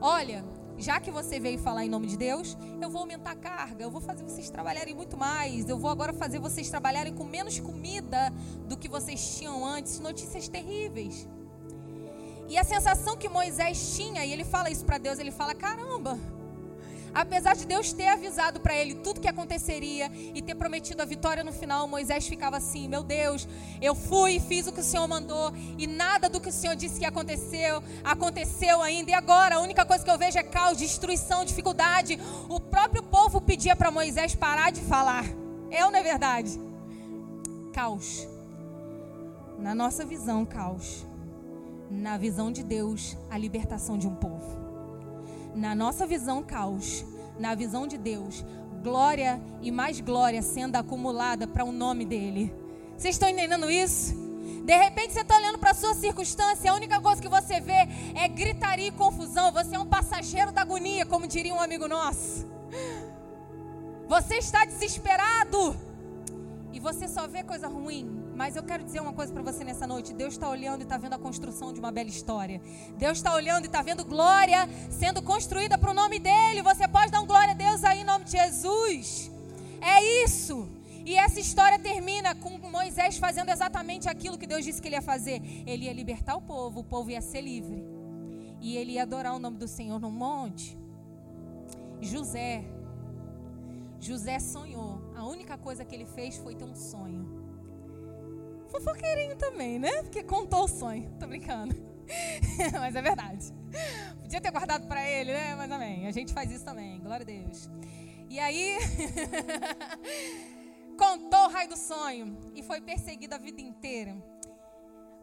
Olha, 0.00 0.44
já 0.80 0.98
que 0.98 1.10
você 1.10 1.38
veio 1.38 1.58
falar 1.58 1.84
em 1.84 1.88
nome 1.88 2.06
de 2.06 2.16
Deus, 2.16 2.56
eu 2.80 2.88
vou 2.88 3.02
aumentar 3.02 3.32
a 3.32 3.36
carga, 3.36 3.84
eu 3.84 3.90
vou 3.90 4.00
fazer 4.00 4.24
vocês 4.24 4.48
trabalharem 4.48 4.94
muito 4.94 5.16
mais, 5.16 5.68
eu 5.68 5.78
vou 5.78 5.90
agora 5.90 6.12
fazer 6.12 6.38
vocês 6.38 6.70
trabalharem 6.70 7.14
com 7.14 7.24
menos 7.24 7.60
comida 7.60 8.32
do 8.66 8.76
que 8.76 8.88
vocês 8.88 9.36
tinham 9.36 9.64
antes. 9.64 10.00
Notícias 10.00 10.48
terríveis. 10.48 11.28
E 12.48 12.58
a 12.58 12.64
sensação 12.64 13.16
que 13.16 13.28
Moisés 13.28 13.94
tinha, 13.96 14.24
e 14.24 14.32
ele 14.32 14.44
fala 14.44 14.70
isso 14.70 14.84
para 14.84 14.98
Deus, 14.98 15.18
ele 15.18 15.30
fala: 15.30 15.54
caramba, 15.54 16.18
Apesar 17.14 17.56
de 17.56 17.66
Deus 17.66 17.92
ter 17.92 18.08
avisado 18.08 18.60
para 18.60 18.74
ele 18.74 18.94
tudo 18.94 19.20
que 19.20 19.28
aconteceria 19.28 20.10
e 20.34 20.40
ter 20.40 20.54
prometido 20.54 21.02
a 21.02 21.04
vitória 21.04 21.42
no 21.42 21.52
final, 21.52 21.88
Moisés 21.88 22.26
ficava 22.26 22.56
assim: 22.56 22.88
Meu 22.88 23.02
Deus, 23.02 23.48
eu 23.80 23.94
fui 23.94 24.36
e 24.36 24.40
fiz 24.40 24.66
o 24.66 24.72
que 24.72 24.80
o 24.80 24.84
Senhor 24.84 25.06
mandou 25.08 25.52
e 25.76 25.86
nada 25.86 26.28
do 26.28 26.40
que 26.40 26.48
o 26.48 26.52
Senhor 26.52 26.76
disse 26.76 27.00
que 27.00 27.04
aconteceu, 27.06 27.82
aconteceu 28.04 28.80
ainda. 28.80 29.10
E 29.10 29.14
agora 29.14 29.56
a 29.56 29.60
única 29.60 29.84
coisa 29.84 30.04
que 30.04 30.10
eu 30.10 30.18
vejo 30.18 30.38
é 30.38 30.42
caos, 30.42 30.78
destruição, 30.78 31.44
dificuldade. 31.44 32.18
O 32.48 32.60
próprio 32.60 33.02
povo 33.02 33.40
pedia 33.40 33.74
para 33.74 33.90
Moisés 33.90 34.34
parar 34.34 34.70
de 34.70 34.80
falar. 34.80 35.24
É 35.70 35.84
ou 35.84 35.90
não 35.90 35.98
é 35.98 36.02
verdade? 36.02 36.60
Caos. 37.72 38.26
Na 39.58 39.74
nossa 39.74 40.04
visão, 40.04 40.44
caos. 40.44 41.06
Na 41.90 42.16
visão 42.16 42.52
de 42.52 42.62
Deus, 42.62 43.16
a 43.28 43.36
libertação 43.36 43.98
de 43.98 44.06
um 44.06 44.14
povo. 44.14 44.69
Na 45.54 45.74
nossa 45.74 46.06
visão, 46.06 46.42
caos. 46.42 47.04
Na 47.38 47.54
visão 47.54 47.86
de 47.86 47.96
Deus, 47.96 48.44
glória 48.82 49.40
e 49.62 49.70
mais 49.70 50.00
glória 50.00 50.42
sendo 50.42 50.76
acumulada 50.76 51.46
para 51.46 51.64
o 51.64 51.72
nome 51.72 52.04
dele. 52.04 52.52
Vocês 52.96 53.14
estão 53.14 53.28
entendendo 53.28 53.70
isso? 53.70 54.14
De 54.64 54.76
repente 54.76 55.14
você 55.14 55.20
está 55.20 55.36
olhando 55.36 55.58
para 55.58 55.70
a 55.70 55.74
sua 55.74 55.94
circunstância, 55.94 56.70
a 56.70 56.74
única 56.74 57.00
coisa 57.00 57.20
que 57.20 57.28
você 57.28 57.60
vê 57.60 57.88
é 58.14 58.28
gritaria 58.28 58.88
e 58.88 58.90
confusão. 58.90 59.50
Você 59.52 59.74
é 59.74 59.78
um 59.78 59.86
passageiro 59.86 60.52
da 60.52 60.60
agonia, 60.60 61.06
como 61.06 61.26
diria 61.26 61.54
um 61.54 61.60
amigo 61.60 61.88
nosso. 61.88 62.46
Você 64.06 64.36
está 64.36 64.64
desesperado 64.64 65.76
e 66.72 66.78
você 66.78 67.08
só 67.08 67.26
vê 67.26 67.42
coisa 67.42 67.68
ruim. 67.68 68.19
Mas 68.40 68.56
eu 68.56 68.62
quero 68.62 68.82
dizer 68.82 69.00
uma 69.00 69.12
coisa 69.12 69.30
para 69.34 69.42
você 69.42 69.62
nessa 69.62 69.86
noite. 69.86 70.14
Deus 70.14 70.32
está 70.32 70.48
olhando 70.48 70.80
e 70.80 70.84
está 70.84 70.96
vendo 70.96 71.12
a 71.12 71.18
construção 71.18 71.74
de 71.74 71.78
uma 71.78 71.92
bela 71.92 72.08
história. 72.08 72.58
Deus 72.96 73.18
está 73.18 73.34
olhando 73.34 73.64
e 73.64 73.66
está 73.66 73.82
vendo 73.82 74.02
glória 74.02 74.66
sendo 74.88 75.20
construída 75.20 75.76
para 75.76 75.90
o 75.90 75.92
nome 75.92 76.18
dele. 76.18 76.62
Você 76.62 76.88
pode 76.88 77.12
dar 77.12 77.20
um 77.20 77.26
glória 77.26 77.50
a 77.50 77.54
Deus 77.54 77.84
aí 77.84 78.00
em 78.00 78.04
nome 78.04 78.24
de 78.24 78.30
Jesus. 78.30 79.30
É 79.82 80.24
isso. 80.24 80.70
E 81.04 81.16
essa 81.16 81.38
história 81.38 81.78
termina 81.78 82.34
com 82.34 82.56
Moisés 82.70 83.18
fazendo 83.18 83.50
exatamente 83.50 84.08
aquilo 84.08 84.38
que 84.38 84.46
Deus 84.46 84.64
disse 84.64 84.80
que 84.80 84.88
ele 84.88 84.96
ia 84.96 85.02
fazer. 85.02 85.42
Ele 85.66 85.84
ia 85.84 85.92
libertar 85.92 86.34
o 86.34 86.40
povo, 86.40 86.80
o 86.80 86.84
povo 86.84 87.10
ia 87.10 87.20
ser 87.20 87.42
livre. 87.42 87.84
E 88.58 88.74
ele 88.74 88.92
ia 88.92 89.02
adorar 89.02 89.34
o 89.34 89.38
nome 89.38 89.58
do 89.58 89.68
Senhor 89.68 90.00
no 90.00 90.10
monte. 90.10 90.78
José. 92.00 92.64
José 94.00 94.38
sonhou. 94.38 95.12
A 95.14 95.26
única 95.26 95.58
coisa 95.58 95.84
que 95.84 95.94
ele 95.94 96.06
fez 96.06 96.38
foi 96.38 96.54
ter 96.54 96.64
um 96.64 96.74
sonho. 96.74 97.39
Fofoqueirinho 98.70 99.36
também, 99.36 99.78
né? 99.78 100.02
Porque 100.02 100.22
contou 100.22 100.64
o 100.64 100.68
sonho. 100.68 101.10
Tô 101.18 101.26
brincando. 101.26 101.74
Mas 102.78 102.94
é 102.94 103.02
verdade. 103.02 103.52
Podia 104.20 104.40
ter 104.40 104.50
guardado 104.50 104.86
para 104.86 105.06
ele, 105.08 105.32
né? 105.32 105.54
Mas 105.56 105.70
amém. 105.70 106.06
A 106.06 106.12
gente 106.12 106.32
faz 106.32 106.50
isso 106.50 106.64
também. 106.64 107.00
Glória 107.00 107.22
a 107.22 107.26
Deus. 107.26 107.68
E 108.28 108.38
aí. 108.38 108.78
contou 111.00 111.46
o 111.46 111.48
raio 111.48 111.70
do 111.70 111.78
sonho 111.78 112.38
e 112.54 112.62
foi 112.62 112.78
perseguido 112.82 113.34
a 113.34 113.38
vida 113.38 113.62
inteira. 113.62 114.14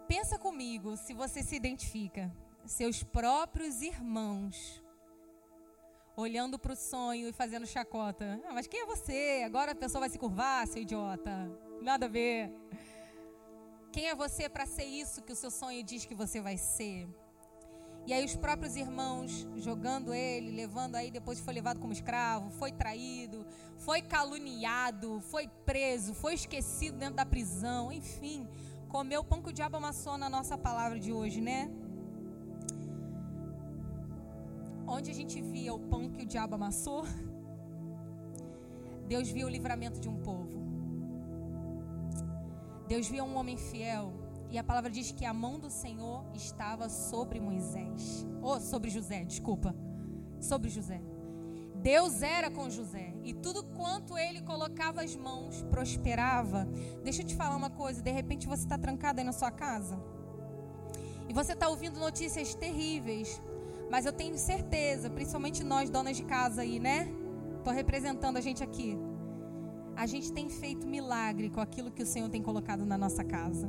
Pensa 0.08 0.36
comigo 0.40 0.98
se 0.98 1.14
você 1.14 1.44
se 1.44 1.56
identifica. 1.56 2.36
Seus 2.66 3.04
próprios 3.04 3.84
irmãos 3.84 4.84
olhando 6.16 6.58
para 6.58 6.74
o 6.74 6.76
sonho 6.76 7.30
e 7.30 7.32
fazendo 7.32 7.68
chacota. 7.68 8.42
Ah, 8.46 8.54
mas 8.54 8.66
quem 8.66 8.82
é 8.82 8.86
você? 8.88 9.44
Agora 9.46 9.74
a 9.74 9.76
pessoa 9.76 10.00
vai 10.00 10.10
se 10.10 10.18
curvar, 10.18 10.68
seu 10.68 10.82
idiota. 10.82 11.32
Nada 11.80 12.08
a 12.08 12.10
ver. 12.10 12.52
Quem 13.98 14.10
é 14.10 14.14
você 14.14 14.48
para 14.48 14.68
ser 14.68 14.84
isso 14.84 15.24
que 15.24 15.34
o 15.34 15.36
seu 15.36 15.50
sonho 15.50 15.82
diz 15.84 16.06
que 16.06 16.14
você 16.14 16.40
vai 16.40 16.56
ser? 16.56 17.10
E 18.06 18.14
aí 18.14 18.24
os 18.24 18.36
próprios 18.36 18.76
irmãos 18.76 19.48
jogando 19.56 20.14
ele, 20.14 20.52
levando 20.52 20.94
aí, 20.94 21.10
depois 21.10 21.40
foi 21.40 21.56
levado 21.56 21.80
como 21.80 21.92
escravo, 21.92 22.52
foi 22.52 22.72
traído, 22.72 23.44
foi 23.76 24.04
caluniado, 24.04 25.20
foi 25.20 25.48
preso, 25.66 26.14
foi 26.14 26.36
esquecido 26.36 27.00
dentro 27.00 27.16
da 27.16 27.26
prisão, 27.26 27.92
enfim, 27.92 28.48
comeu 28.88 29.22
o 29.22 29.24
pão 29.24 29.42
que 29.42 29.50
o 29.50 29.52
diabo 29.52 29.78
amassou 29.78 30.16
na 30.16 30.30
nossa 30.30 30.56
palavra 30.56 31.00
de 31.00 31.12
hoje, 31.12 31.42
né? 31.42 31.68
Onde 34.86 35.10
a 35.10 35.14
gente 35.16 35.42
via 35.42 35.74
o 35.74 35.80
pão 35.80 36.08
que 36.12 36.22
o 36.22 36.26
diabo 36.28 36.54
amassou, 36.54 37.04
Deus 39.08 39.28
via 39.28 39.48
o 39.48 39.50
livramento 39.50 40.00
de 40.00 40.08
um 40.08 40.22
povo. 40.22 40.67
Deus 42.88 43.08
via 43.08 43.24
um 43.24 43.36
homem 43.36 43.58
fiel 43.58 44.14
e 44.50 44.58
a 44.58 44.64
palavra 44.64 44.90
diz 44.90 45.12
que 45.12 45.26
a 45.26 45.34
mão 45.34 45.60
do 45.60 45.70
Senhor 45.70 46.24
estava 46.34 46.88
sobre 46.88 47.40
Moisés. 47.40 48.26
Ou 48.42 48.60
sobre 48.60 48.90
José, 48.90 49.26
desculpa. 49.26 49.76
Sobre 50.40 50.70
José. 50.70 51.02
Deus 51.76 52.22
era 52.22 52.50
com 52.50 52.70
José. 52.70 53.14
E 53.24 53.34
tudo 53.34 53.64
quanto 53.64 54.18
ele 54.18 54.42
colocava 54.42 55.02
as 55.02 55.16
mãos 55.16 55.62
prosperava. 55.64 56.66
Deixa 57.04 57.22
eu 57.22 57.26
te 57.26 57.36
falar 57.36 57.56
uma 57.56 57.70
coisa. 57.70 58.02
De 58.02 58.12
repente 58.12 58.48
você 58.48 58.64
está 58.64 58.78
trancado 58.78 59.20
aí 59.20 59.26
na 59.26 59.34
sua 59.34 59.52
casa. 59.52 60.02
E 61.28 61.34
você 61.34 61.52
está 61.52 61.68
ouvindo 61.68 62.00
notícias 62.00 62.56
terríveis. 62.56 63.42
Mas 63.90 64.06
eu 64.06 64.14
tenho 64.14 64.38
certeza, 64.38 65.10
principalmente 65.10 65.64
nós, 65.64 65.90
donas 65.90 66.16
de 66.16 66.24
casa 66.24 66.62
aí, 66.62 66.80
né? 66.80 67.10
Estou 67.58 67.74
representando 67.74 68.38
a 68.38 68.42
gente 68.42 68.64
aqui. 68.64 68.98
A 69.98 70.06
gente 70.06 70.32
tem 70.32 70.48
feito 70.48 70.86
milagre 70.86 71.50
com 71.50 71.60
aquilo 71.60 71.90
que 71.90 72.04
o 72.04 72.06
Senhor 72.06 72.30
tem 72.30 72.40
colocado 72.40 72.86
na 72.86 73.00
nossa 73.00 73.24
casa. 73.24 73.68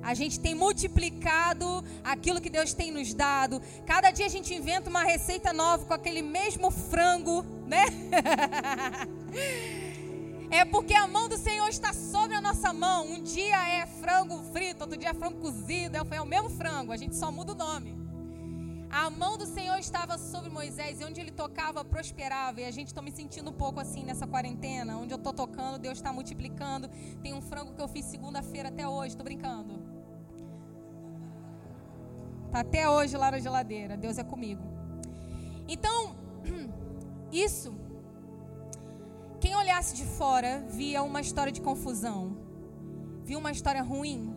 A 0.00 0.14
gente 0.14 0.38
tem 0.38 0.54
multiplicado 0.54 1.84
aquilo 2.04 2.40
que 2.40 2.48
Deus 2.48 2.72
tem 2.72 2.92
nos 2.92 3.12
dado. 3.12 3.60
Cada 3.84 4.12
dia 4.12 4.26
a 4.26 4.28
gente 4.28 4.54
inventa 4.54 4.88
uma 4.88 5.02
receita 5.02 5.52
nova 5.52 5.84
com 5.84 5.92
aquele 5.92 6.22
mesmo 6.22 6.70
frango, 6.70 7.44
né? 7.66 7.84
É 10.50 10.64
porque 10.64 10.94
a 10.94 11.08
mão 11.08 11.28
do 11.28 11.36
Senhor 11.36 11.66
está 11.66 11.92
sobre 11.92 12.36
a 12.36 12.40
nossa 12.40 12.72
mão. 12.72 13.06
Um 13.10 13.20
dia 13.20 13.68
é 13.68 13.86
frango 13.86 14.40
frito, 14.52 14.82
outro 14.82 14.96
dia 14.96 15.08
é 15.08 15.14
frango 15.14 15.40
cozido. 15.40 15.96
É 15.96 16.20
o 16.20 16.26
mesmo 16.26 16.48
frango, 16.48 16.92
a 16.92 16.96
gente 16.96 17.16
só 17.16 17.32
muda 17.32 17.54
o 17.54 17.56
nome. 17.56 18.03
A 18.94 19.10
mão 19.10 19.36
do 19.36 19.44
Senhor 19.44 19.76
estava 19.76 20.16
sobre 20.16 20.48
Moisés 20.48 21.00
e 21.00 21.04
onde 21.04 21.20
ele 21.20 21.32
tocava 21.32 21.84
prosperava. 21.84 22.60
E 22.60 22.64
a 22.64 22.70
gente 22.70 22.86
está 22.86 23.02
me 23.02 23.10
sentindo 23.10 23.50
um 23.50 23.52
pouco 23.52 23.80
assim 23.80 24.04
nessa 24.04 24.24
quarentena. 24.24 24.96
Onde 24.96 25.12
eu 25.12 25.16
estou 25.16 25.32
tocando, 25.32 25.80
Deus 25.80 25.98
está 25.98 26.12
multiplicando. 26.12 26.88
Tem 27.20 27.34
um 27.34 27.42
frango 27.42 27.74
que 27.74 27.82
eu 27.82 27.88
fiz 27.88 28.04
segunda-feira 28.04 28.68
até 28.68 28.86
hoje, 28.86 29.08
estou 29.08 29.24
brincando. 29.24 29.82
Está 32.46 32.60
até 32.60 32.88
hoje 32.88 33.16
lá 33.16 33.32
na 33.32 33.40
geladeira. 33.40 33.96
Deus 33.96 34.16
é 34.16 34.22
comigo. 34.22 34.62
Então, 35.66 36.14
isso, 37.32 37.74
quem 39.40 39.56
olhasse 39.56 39.96
de 39.96 40.04
fora 40.04 40.64
via 40.68 41.02
uma 41.02 41.20
história 41.20 41.52
de 41.52 41.60
confusão, 41.60 42.36
via 43.24 43.38
uma 43.38 43.50
história 43.50 43.82
ruim, 43.82 44.36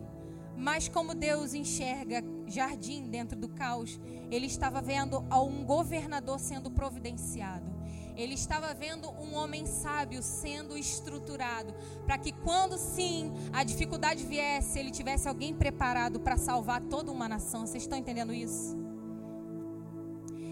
mas 0.56 0.88
como 0.88 1.14
Deus 1.14 1.54
enxerga 1.54 2.24
jardim 2.50 3.08
dentro 3.08 3.38
do 3.38 3.48
caos, 3.48 4.00
ele 4.30 4.46
estava 4.46 4.80
vendo 4.80 5.24
um 5.32 5.64
governador 5.64 6.38
sendo 6.38 6.70
providenciado. 6.70 7.78
Ele 8.16 8.34
estava 8.34 8.74
vendo 8.74 9.08
um 9.10 9.34
homem 9.36 9.64
sábio 9.64 10.20
sendo 10.22 10.76
estruturado 10.76 11.72
para 12.04 12.18
que 12.18 12.32
quando 12.32 12.76
sim 12.76 13.32
a 13.52 13.62
dificuldade 13.62 14.26
viesse, 14.26 14.76
ele 14.76 14.90
tivesse 14.90 15.28
alguém 15.28 15.54
preparado 15.54 16.18
para 16.18 16.36
salvar 16.36 16.80
toda 16.82 17.12
uma 17.12 17.28
nação. 17.28 17.64
Vocês 17.64 17.84
estão 17.84 17.96
entendendo 17.96 18.34
isso? 18.34 18.76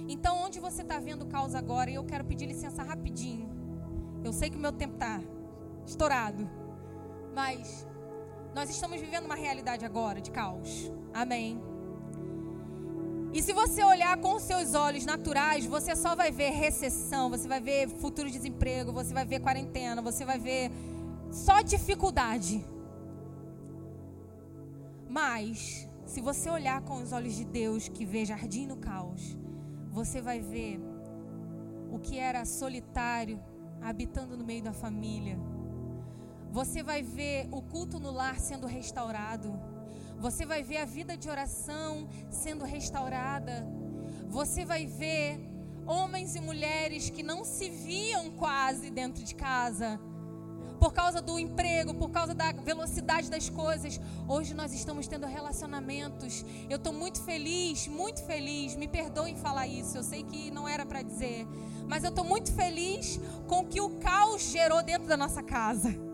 Então, 0.08 0.44
onde 0.44 0.60
você 0.60 0.82
está 0.82 1.00
vendo 1.00 1.26
caos 1.26 1.56
agora, 1.56 1.90
eu 1.90 2.04
quero 2.04 2.24
pedir 2.24 2.46
licença 2.46 2.84
rapidinho. 2.84 3.50
Eu 4.22 4.32
sei 4.32 4.48
que 4.48 4.56
o 4.56 4.60
meu 4.60 4.72
tempo 4.72 4.94
está 4.94 5.20
estourado, 5.84 6.48
mas 7.34 7.84
nós 8.54 8.70
estamos 8.70 9.00
vivendo 9.00 9.24
uma 9.24 9.34
realidade 9.34 9.84
agora 9.84 10.20
de 10.20 10.30
caos. 10.30 10.90
Amém. 11.12 11.60
E 13.36 13.42
se 13.42 13.52
você 13.52 13.84
olhar 13.84 14.16
com 14.16 14.36
os 14.36 14.44
seus 14.44 14.72
olhos 14.72 15.04
naturais, 15.04 15.66
você 15.66 15.94
só 15.94 16.16
vai 16.16 16.30
ver 16.30 16.52
recessão, 16.52 17.28
você 17.28 17.46
vai 17.46 17.60
ver 17.60 17.86
futuro 17.86 18.30
desemprego, 18.30 18.94
você 18.94 19.12
vai 19.12 19.26
ver 19.26 19.40
quarentena, 19.40 20.00
você 20.00 20.24
vai 20.24 20.38
ver 20.38 20.70
só 21.30 21.60
dificuldade. 21.60 22.64
Mas, 25.06 25.86
se 26.06 26.22
você 26.22 26.48
olhar 26.48 26.80
com 26.80 26.94
os 27.02 27.12
olhos 27.12 27.34
de 27.34 27.44
Deus, 27.44 27.88
que 27.88 28.06
vê 28.06 28.24
jardim 28.24 28.66
no 28.66 28.78
caos, 28.78 29.36
você 29.90 30.22
vai 30.22 30.40
ver 30.40 30.80
o 31.90 31.98
que 31.98 32.18
era 32.18 32.42
solitário 32.46 33.38
habitando 33.82 34.34
no 34.34 34.46
meio 34.46 34.62
da 34.62 34.72
família. 34.72 35.38
Você 36.50 36.82
vai 36.82 37.02
ver 37.02 37.50
o 37.52 37.60
culto 37.60 38.00
no 38.00 38.12
lar 38.12 38.40
sendo 38.40 38.66
restaurado. 38.66 39.75
Você 40.18 40.46
vai 40.46 40.62
ver 40.62 40.78
a 40.78 40.84
vida 40.84 41.16
de 41.16 41.28
oração 41.28 42.08
sendo 42.30 42.64
restaurada. 42.64 43.66
Você 44.28 44.64
vai 44.64 44.86
ver 44.86 45.38
homens 45.86 46.34
e 46.34 46.40
mulheres 46.40 47.10
que 47.10 47.22
não 47.22 47.44
se 47.44 47.68
viam 47.68 48.30
quase 48.30 48.90
dentro 48.90 49.22
de 49.22 49.34
casa. 49.34 50.00
Por 50.80 50.92
causa 50.92 51.22
do 51.22 51.38
emprego, 51.38 51.94
por 51.94 52.10
causa 52.10 52.34
da 52.34 52.52
velocidade 52.52 53.30
das 53.30 53.48
coisas. 53.48 54.00
Hoje 54.28 54.52
nós 54.54 54.72
estamos 54.72 55.06
tendo 55.06 55.26
relacionamentos. 55.26 56.44
Eu 56.68 56.76
estou 56.76 56.92
muito 56.92 57.22
feliz, 57.22 57.86
muito 57.86 58.22
feliz. 58.24 58.74
Me 58.74 58.88
perdoem 58.88 59.36
falar 59.36 59.66
isso, 59.66 59.96
eu 59.96 60.02
sei 60.02 60.22
que 60.22 60.50
não 60.50 60.68
era 60.68 60.84
para 60.84 61.02
dizer. 61.02 61.46
Mas 61.88 62.04
eu 62.04 62.10
estou 62.10 62.24
muito 62.24 62.52
feliz 62.52 63.20
com 63.46 63.60
o 63.60 63.66
que 63.66 63.80
o 63.80 63.90
caos 63.98 64.42
gerou 64.50 64.82
dentro 64.82 65.06
da 65.06 65.16
nossa 65.16 65.42
casa. 65.42 66.05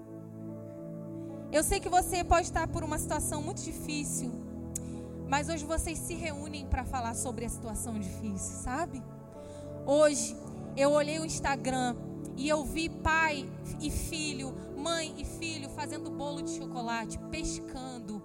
Eu 1.52 1.62
sei 1.62 1.78
que 1.80 1.88
você 1.90 2.24
pode 2.24 2.46
estar 2.46 2.66
por 2.66 2.82
uma 2.82 2.98
situação 2.98 3.42
muito 3.42 3.60
difícil, 3.60 4.32
mas 5.28 5.50
hoje 5.50 5.66
vocês 5.66 5.98
se 5.98 6.14
reúnem 6.14 6.66
para 6.66 6.82
falar 6.82 7.14
sobre 7.14 7.44
a 7.44 7.48
situação 7.50 7.98
difícil, 7.98 8.56
sabe? 8.64 9.02
Hoje 9.84 10.34
eu 10.74 10.92
olhei 10.92 11.18
o 11.18 11.26
Instagram 11.26 11.94
e 12.38 12.48
eu 12.48 12.64
vi 12.64 12.88
pai 12.88 13.46
e 13.78 13.90
filho, 13.90 14.54
mãe 14.78 15.14
e 15.18 15.26
filho 15.26 15.68
fazendo 15.68 16.10
bolo 16.10 16.40
de 16.40 16.52
chocolate, 16.56 17.18
pescando, 17.30 18.22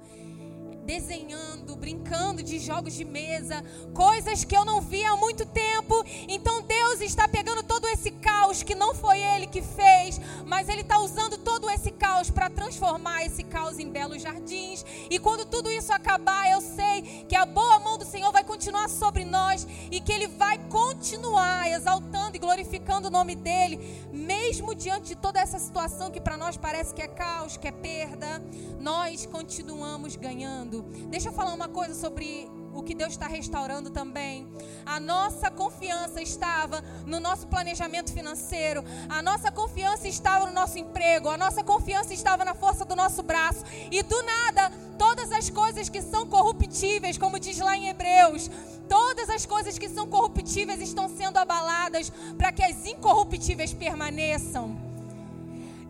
desenhando, 0.87 1.75
brincando 1.75 2.41
de 2.41 2.57
jogos 2.59 2.93
de 2.93 3.03
mesa, 3.03 3.61
coisas 3.93 4.45
que 4.45 4.55
eu 4.55 4.63
não 4.63 4.79
via 4.79 5.11
há 5.11 5.17
muito 5.17 5.45
tempo. 5.45 6.01
Então 6.29 6.61
Deus 6.61 7.01
está 7.01 7.27
pegando 7.27 7.61
todo 7.61 7.85
esse 7.89 8.09
caos 8.09 8.63
que 8.63 8.73
não 8.73 8.95
foi 8.95 9.19
Ele 9.21 9.47
que 9.47 9.61
fez, 9.61 10.19
mas 10.45 10.69
Ele 10.69 10.81
está 10.81 10.97
usando 10.99 11.37
todo 11.39 11.69
esse 11.69 11.91
caos 11.91 12.31
para 12.31 12.49
transformar 12.49 13.25
esse 13.25 13.43
caos 13.43 13.77
em 13.79 13.91
belos 13.91 14.21
jardins. 14.21 14.85
E 15.09 15.19
quando 15.19 15.45
tudo 15.45 15.69
isso 15.69 15.91
acabar, 15.91 16.49
eu 16.49 16.61
sei 16.61 17.25
que 17.27 17.35
a 17.35 17.45
boa 17.45 17.79
mão 17.79 17.97
do 17.97 18.05
Senhor 18.05 18.31
vai 18.31 18.45
continuar 18.45 18.89
sobre 18.89 19.25
nós 19.25 19.67
e 19.91 19.99
que 19.99 20.13
Ele 20.13 20.27
vai 20.27 20.57
continuar 20.69 21.69
exaltando 21.69 22.37
e 22.37 22.39
glorificando 22.39 23.09
o 23.09 23.11
nome 23.11 23.35
dEle, 23.35 23.77
mesmo 24.13 24.73
diante 24.73 25.07
de 25.09 25.15
toda 25.15 25.41
essa 25.41 25.59
situação 25.59 26.09
que 26.09 26.21
para 26.21 26.37
nós 26.37 26.55
parece 26.55 26.93
que 26.93 27.01
é 27.01 27.07
caos, 27.07 27.57
que 27.57 27.67
é 27.67 27.71
perda, 27.73 28.41
nós 28.79 29.25
continuamos 29.25 30.15
ganhando. 30.15 30.76
Deixa 31.09 31.29
eu 31.29 31.33
falar 31.33 31.53
uma 31.53 31.67
coisa 31.67 31.93
sobre 31.93 32.49
o 32.73 32.83
que 32.83 32.93
Deus 32.93 33.13
está 33.13 33.27
restaurando 33.27 33.89
também. 33.89 34.47
A 34.85 34.99
nossa 34.99 35.49
confiança 35.49 36.21
estava 36.21 36.83
no 37.05 37.19
nosso 37.19 37.47
planejamento 37.47 38.13
financeiro, 38.13 38.83
a 39.09 39.21
nossa 39.21 39.51
confiança 39.51 40.07
estava 40.07 40.45
no 40.45 40.53
nosso 40.53 40.77
emprego, 40.77 41.29
a 41.29 41.37
nossa 41.37 41.63
confiança 41.63 42.13
estava 42.13 42.45
na 42.45 42.53
força 42.53 42.85
do 42.85 42.95
nosso 42.95 43.23
braço, 43.23 43.63
e 43.91 44.03
do 44.03 44.21
nada, 44.23 44.71
todas 44.97 45.31
as 45.31 45.49
coisas 45.49 45.89
que 45.89 46.01
são 46.01 46.27
corruptíveis, 46.27 47.17
como 47.17 47.39
diz 47.39 47.57
lá 47.57 47.75
em 47.75 47.89
Hebreus, 47.89 48.49
todas 48.87 49.29
as 49.29 49.45
coisas 49.45 49.77
que 49.79 49.89
são 49.89 50.07
corruptíveis 50.07 50.79
estão 50.79 51.09
sendo 51.09 51.37
abaladas 51.37 52.11
para 52.37 52.51
que 52.51 52.63
as 52.63 52.85
incorruptíveis 52.85 53.73
permaneçam. 53.73 54.86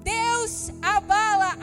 Deus 0.08 0.72
abala 0.82 1.58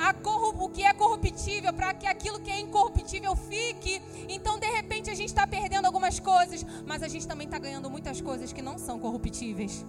o 0.65 0.69
que 0.69 0.83
é 0.83 0.93
corruptível 0.95 1.73
para 1.73 1.93
que 1.93 2.07
aquilo 2.07 2.41
que 2.41 2.51
é 2.51 2.59
incorruptível 2.59 3.37
fique. 3.37 4.01
Então, 4.29 4.59
de 4.59 4.67
repente, 4.67 5.11
a 5.11 5.15
gente 5.15 5.29
está 5.29 5.47
perdendo 5.47 5.87
algumas 5.87 6.19
coisas, 6.19 6.65
mas 6.87 7.03
a 7.03 7.09
gente 7.09 7.27
também 7.27 7.47
está 7.47 7.59
ganhando 7.59 7.91
muitas 7.91 8.21
coisas 8.21 8.53
que 8.53 8.63
não 8.63 8.79
são 8.79 8.99
corruptíveis. 8.99 9.85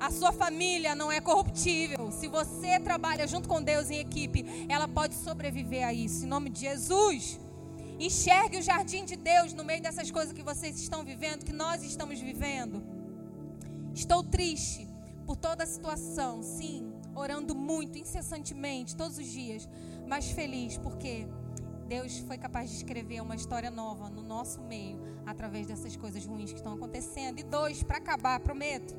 A 0.00 0.10
sua 0.10 0.32
família 0.32 0.94
não 0.94 1.10
é 1.12 1.20
corruptível. 1.20 2.10
Se 2.10 2.26
você 2.26 2.80
trabalha 2.80 3.26
junto 3.26 3.48
com 3.48 3.62
Deus 3.62 3.90
em 3.90 3.98
equipe, 3.98 4.66
ela 4.68 4.88
pode 4.88 5.14
sobreviver 5.14 5.86
a 5.86 5.92
isso. 5.92 6.24
Em 6.24 6.28
nome 6.28 6.50
de 6.50 6.60
Jesus. 6.60 7.38
Enxergue 7.98 8.58
o 8.58 8.62
jardim 8.62 9.04
de 9.04 9.16
Deus 9.16 9.52
no 9.54 9.64
meio 9.64 9.80
dessas 9.80 10.10
coisas 10.10 10.32
que 10.32 10.42
vocês 10.42 10.78
estão 10.78 11.04
vivendo, 11.04 11.44
que 11.44 11.52
nós 11.52 11.82
estamos 11.82 12.20
vivendo. 12.20 12.82
Estou 13.94 14.22
triste 14.22 14.86
por 15.24 15.36
toda 15.36 15.64
a 15.64 15.66
situação, 15.66 16.42
sim 16.42 16.95
orando 17.16 17.54
muito, 17.54 17.98
incessantemente, 17.98 18.94
todos 18.94 19.18
os 19.18 19.26
dias, 19.26 19.68
mas 20.06 20.30
feliz 20.30 20.76
porque 20.78 21.26
Deus 21.88 22.18
foi 22.18 22.36
capaz 22.36 22.70
de 22.70 22.76
escrever 22.76 23.20
uma 23.20 23.34
história 23.34 23.70
nova 23.70 24.10
no 24.10 24.22
nosso 24.22 24.60
meio 24.60 24.98
através 25.24 25.66
dessas 25.66 25.96
coisas 25.96 26.24
ruins 26.24 26.50
que 26.52 26.58
estão 26.58 26.74
acontecendo. 26.74 27.38
E 27.38 27.42
dois, 27.42 27.82
para 27.82 27.98
acabar, 27.98 28.38
prometo. 28.40 28.94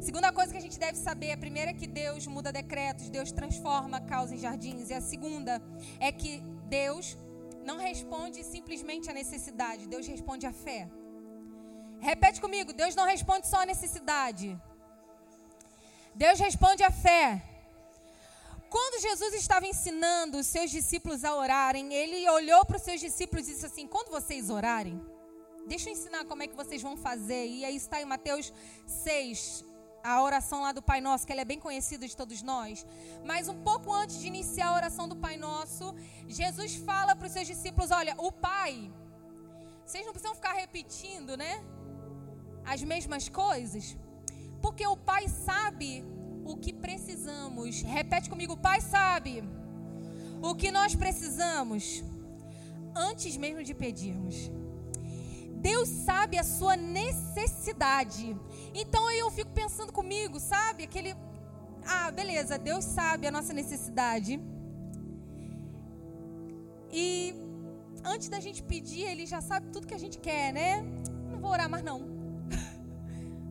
Segunda 0.00 0.32
coisa 0.32 0.50
que 0.50 0.58
a 0.58 0.62
gente 0.62 0.78
deve 0.78 0.96
saber, 0.96 1.30
a 1.32 1.36
primeira 1.36 1.70
é 1.70 1.74
que 1.74 1.86
Deus 1.86 2.26
muda 2.26 2.50
decretos, 2.50 3.10
Deus 3.10 3.30
transforma 3.30 4.00
causas 4.00 4.32
em 4.32 4.38
jardins. 4.38 4.90
E 4.90 4.94
a 4.94 5.00
segunda 5.00 5.62
é 5.98 6.10
que 6.10 6.40
Deus 6.68 7.18
não 7.64 7.78
responde 7.78 8.42
simplesmente 8.42 9.10
à 9.10 9.12
necessidade, 9.12 9.86
Deus 9.86 10.06
responde 10.06 10.46
à 10.46 10.52
fé. 10.52 10.88
Repete 12.00 12.40
comigo, 12.40 12.72
Deus 12.72 12.94
não 12.94 13.04
responde 13.04 13.46
só 13.46 13.60
à 13.60 13.66
necessidade. 13.66 14.58
Deus 16.14 16.38
responde 16.38 16.82
à 16.82 16.90
fé. 16.90 17.42
Quando 18.68 19.02
Jesus 19.02 19.34
estava 19.34 19.66
ensinando 19.66 20.38
os 20.38 20.46
seus 20.46 20.70
discípulos 20.70 21.24
a 21.24 21.34
orarem, 21.34 21.92
ele 21.92 22.28
olhou 22.30 22.64
para 22.64 22.76
os 22.76 22.82
seus 22.82 23.00
discípulos 23.00 23.48
e 23.48 23.52
disse 23.52 23.66
assim: 23.66 23.86
Quando 23.86 24.10
vocês 24.10 24.48
orarem, 24.48 25.00
deixa 25.66 25.88
eu 25.88 25.92
ensinar 25.92 26.24
como 26.24 26.42
é 26.42 26.46
que 26.46 26.54
vocês 26.54 26.80
vão 26.80 26.96
fazer. 26.96 27.46
E 27.46 27.64
aí 27.64 27.74
está 27.74 28.00
em 28.00 28.04
Mateus 28.04 28.52
6, 28.86 29.64
a 30.04 30.22
oração 30.22 30.62
lá 30.62 30.70
do 30.72 30.82
Pai 30.82 31.00
Nosso, 31.00 31.26
que 31.26 31.32
ela 31.32 31.40
é 31.40 31.44
bem 31.44 31.58
conhecida 31.58 32.06
de 32.06 32.16
todos 32.16 32.42
nós. 32.42 32.86
Mas 33.24 33.48
um 33.48 33.60
pouco 33.62 33.92
antes 33.92 34.20
de 34.20 34.28
iniciar 34.28 34.68
a 34.68 34.74
oração 34.74 35.08
do 35.08 35.16
Pai 35.16 35.36
Nosso, 35.36 35.94
Jesus 36.28 36.76
fala 36.76 37.16
para 37.16 37.26
os 37.26 37.32
seus 37.32 37.48
discípulos: 37.48 37.90
Olha, 37.90 38.14
o 38.18 38.30
Pai, 38.30 38.92
vocês 39.84 40.04
não 40.06 40.12
precisam 40.12 40.36
ficar 40.36 40.52
repetindo, 40.52 41.36
né? 41.36 41.60
As 42.64 42.82
mesmas 42.84 43.28
coisas. 43.28 43.96
Porque 44.60 44.86
o 44.86 44.96
Pai 44.96 45.28
sabe 45.28 46.04
o 46.44 46.56
que 46.56 46.72
precisamos. 46.72 47.82
Repete 47.82 48.28
comigo: 48.28 48.54
o 48.54 48.56
Pai 48.56 48.80
sabe 48.80 49.44
o 50.42 50.54
que 50.54 50.70
nós 50.70 50.94
precisamos 50.94 52.02
antes 52.94 53.36
mesmo 53.36 53.62
de 53.62 53.74
pedirmos. 53.74 54.50
Deus 55.56 55.88
sabe 55.88 56.38
a 56.38 56.42
sua 56.42 56.76
necessidade. 56.76 58.36
Então 58.74 59.06
aí 59.06 59.18
eu 59.18 59.30
fico 59.30 59.50
pensando 59.50 59.92
comigo, 59.92 60.40
sabe? 60.40 60.84
Aquele. 60.84 61.14
Ah, 61.84 62.10
beleza, 62.10 62.58
Deus 62.58 62.84
sabe 62.84 63.26
a 63.26 63.30
nossa 63.30 63.52
necessidade. 63.52 64.40
E 66.92 67.34
antes 68.04 68.28
da 68.28 68.40
gente 68.40 68.62
pedir, 68.62 69.02
Ele 69.02 69.26
já 69.26 69.40
sabe 69.40 69.68
tudo 69.68 69.86
que 69.86 69.94
a 69.94 69.98
gente 69.98 70.18
quer, 70.18 70.52
né? 70.52 70.82
Não 71.30 71.38
vou 71.38 71.50
orar 71.50 71.68
mais 71.68 71.84
não. 71.84 72.09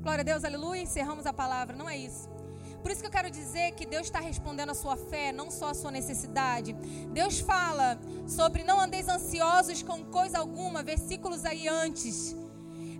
Glória 0.10 0.24
a 0.24 0.26
Deus, 0.26 0.44
aleluia. 0.44 0.82
Encerramos 0.82 1.28
a 1.28 1.32
palavra. 1.32 1.76
Não 1.76 1.88
é 1.88 1.96
isso. 1.96 2.28
Por 2.82 2.90
isso 2.90 3.00
que 3.00 3.06
eu 3.06 3.12
quero 3.12 3.30
dizer 3.30 3.74
que 3.74 3.86
Deus 3.86 4.08
está 4.08 4.20
respondendo 4.20 4.72
a 4.72 4.74
sua 4.74 4.98
fé, 4.98 5.32
não 5.32 5.52
só 5.52 5.70
a 5.70 5.74
sua 5.76 5.92
necessidade. 5.92 6.74
Deus 7.14 7.40
fala 7.40 7.96
sobre 8.28 8.64
não 8.64 8.80
andeis 8.80 9.08
ansiosos 9.08 9.84
com 9.84 10.04
coisa 10.06 10.40
alguma, 10.40 10.82
versículos 10.82 11.46
aí 11.46 11.68
antes. 11.68 12.36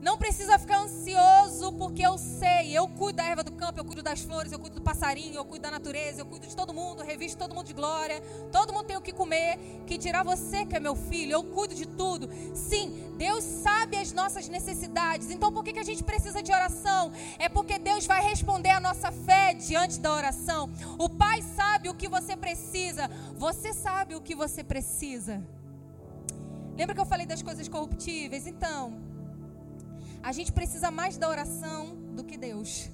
Não 0.02 0.18
precisa 0.18 0.58
ficar 0.58 0.80
ansioso, 0.80 1.74
porque 1.74 2.02
eu 2.02 2.18
sei, 2.18 2.78
eu 2.78 2.88
cuido 2.88 3.18
da 3.18 3.26
erva 3.26 3.44
do 3.44 3.52
campo, 3.52 3.80
eu 3.80 3.84
cuido 3.84 4.02
das 4.02 4.22
flores, 4.22 4.52
eu 4.52 4.60
cuido 4.60 4.76
do 4.76 4.82
passarinho, 4.82 5.36
eu 5.36 5.44
cuido 5.44 5.64
da 5.64 5.72
natureza, 5.72 6.22
eu 6.22 6.26
cuido 6.26 6.48
de 6.48 6.56
todo 6.56 6.74
mundo, 6.74 7.04
revisto 7.04 7.38
todo 7.38 7.54
mundo 7.54 7.68
de 7.68 7.74
glória, 7.74 8.22
todo 8.50 8.72
mundo 8.72 8.86
tem 8.86 8.96
o 8.96 9.02
que 9.02 9.12
comer, 9.12 9.60
que 9.86 9.98
dirá 9.98 10.24
você 10.24 10.66
que 10.66 10.76
é 10.76 10.80
meu 10.80 10.96
filho, 10.96 11.34
eu 11.34 11.44
cuido 11.44 11.76
de 11.76 11.86
tudo. 11.86 12.30
Sim, 12.54 13.14
Deus 13.18 13.44
sabe 13.44 13.98
as 13.98 14.14
nossas 14.14 14.48
necessidades, 14.48 15.30
então 15.32 15.52
por 15.52 15.66
que, 15.66 15.74
que 15.74 15.80
a 15.80 15.84
gente 15.84 16.04
precisa 16.04 16.42
de 16.42 16.52
oração? 16.54 17.12
É 17.38 17.50
porque 17.50 17.78
Deus 17.78 18.06
vai 18.06 18.22
responder 18.22 18.70
a 18.70 18.80
nossa 18.80 19.12
fé 19.12 19.54
diante 19.54 20.00
da 20.00 20.14
oração. 20.14 20.70
O 20.98 21.10
Pai 21.10 21.42
sabe 21.42 21.90
o 21.90 21.94
que 21.94 22.08
você 22.08 22.38
precisa, 22.38 23.10
você 23.36 23.74
sabe 23.74 24.16
o 24.16 24.22
que 24.22 24.34
você 24.34 24.64
precisa. 24.64 25.44
Lembra 26.78 26.96
que 26.96 27.02
eu 27.02 27.06
falei 27.06 27.26
das 27.26 27.42
coisas 27.42 27.68
corruptíveis? 27.68 28.48
Então, 28.48 29.09
a 30.22 30.32
gente 30.32 30.52
precisa 30.52 30.92
mais 30.92 31.18
da 31.18 31.28
oração 31.28 31.96
do 32.16 32.24
que 32.24 32.38
Deus. 32.38 32.90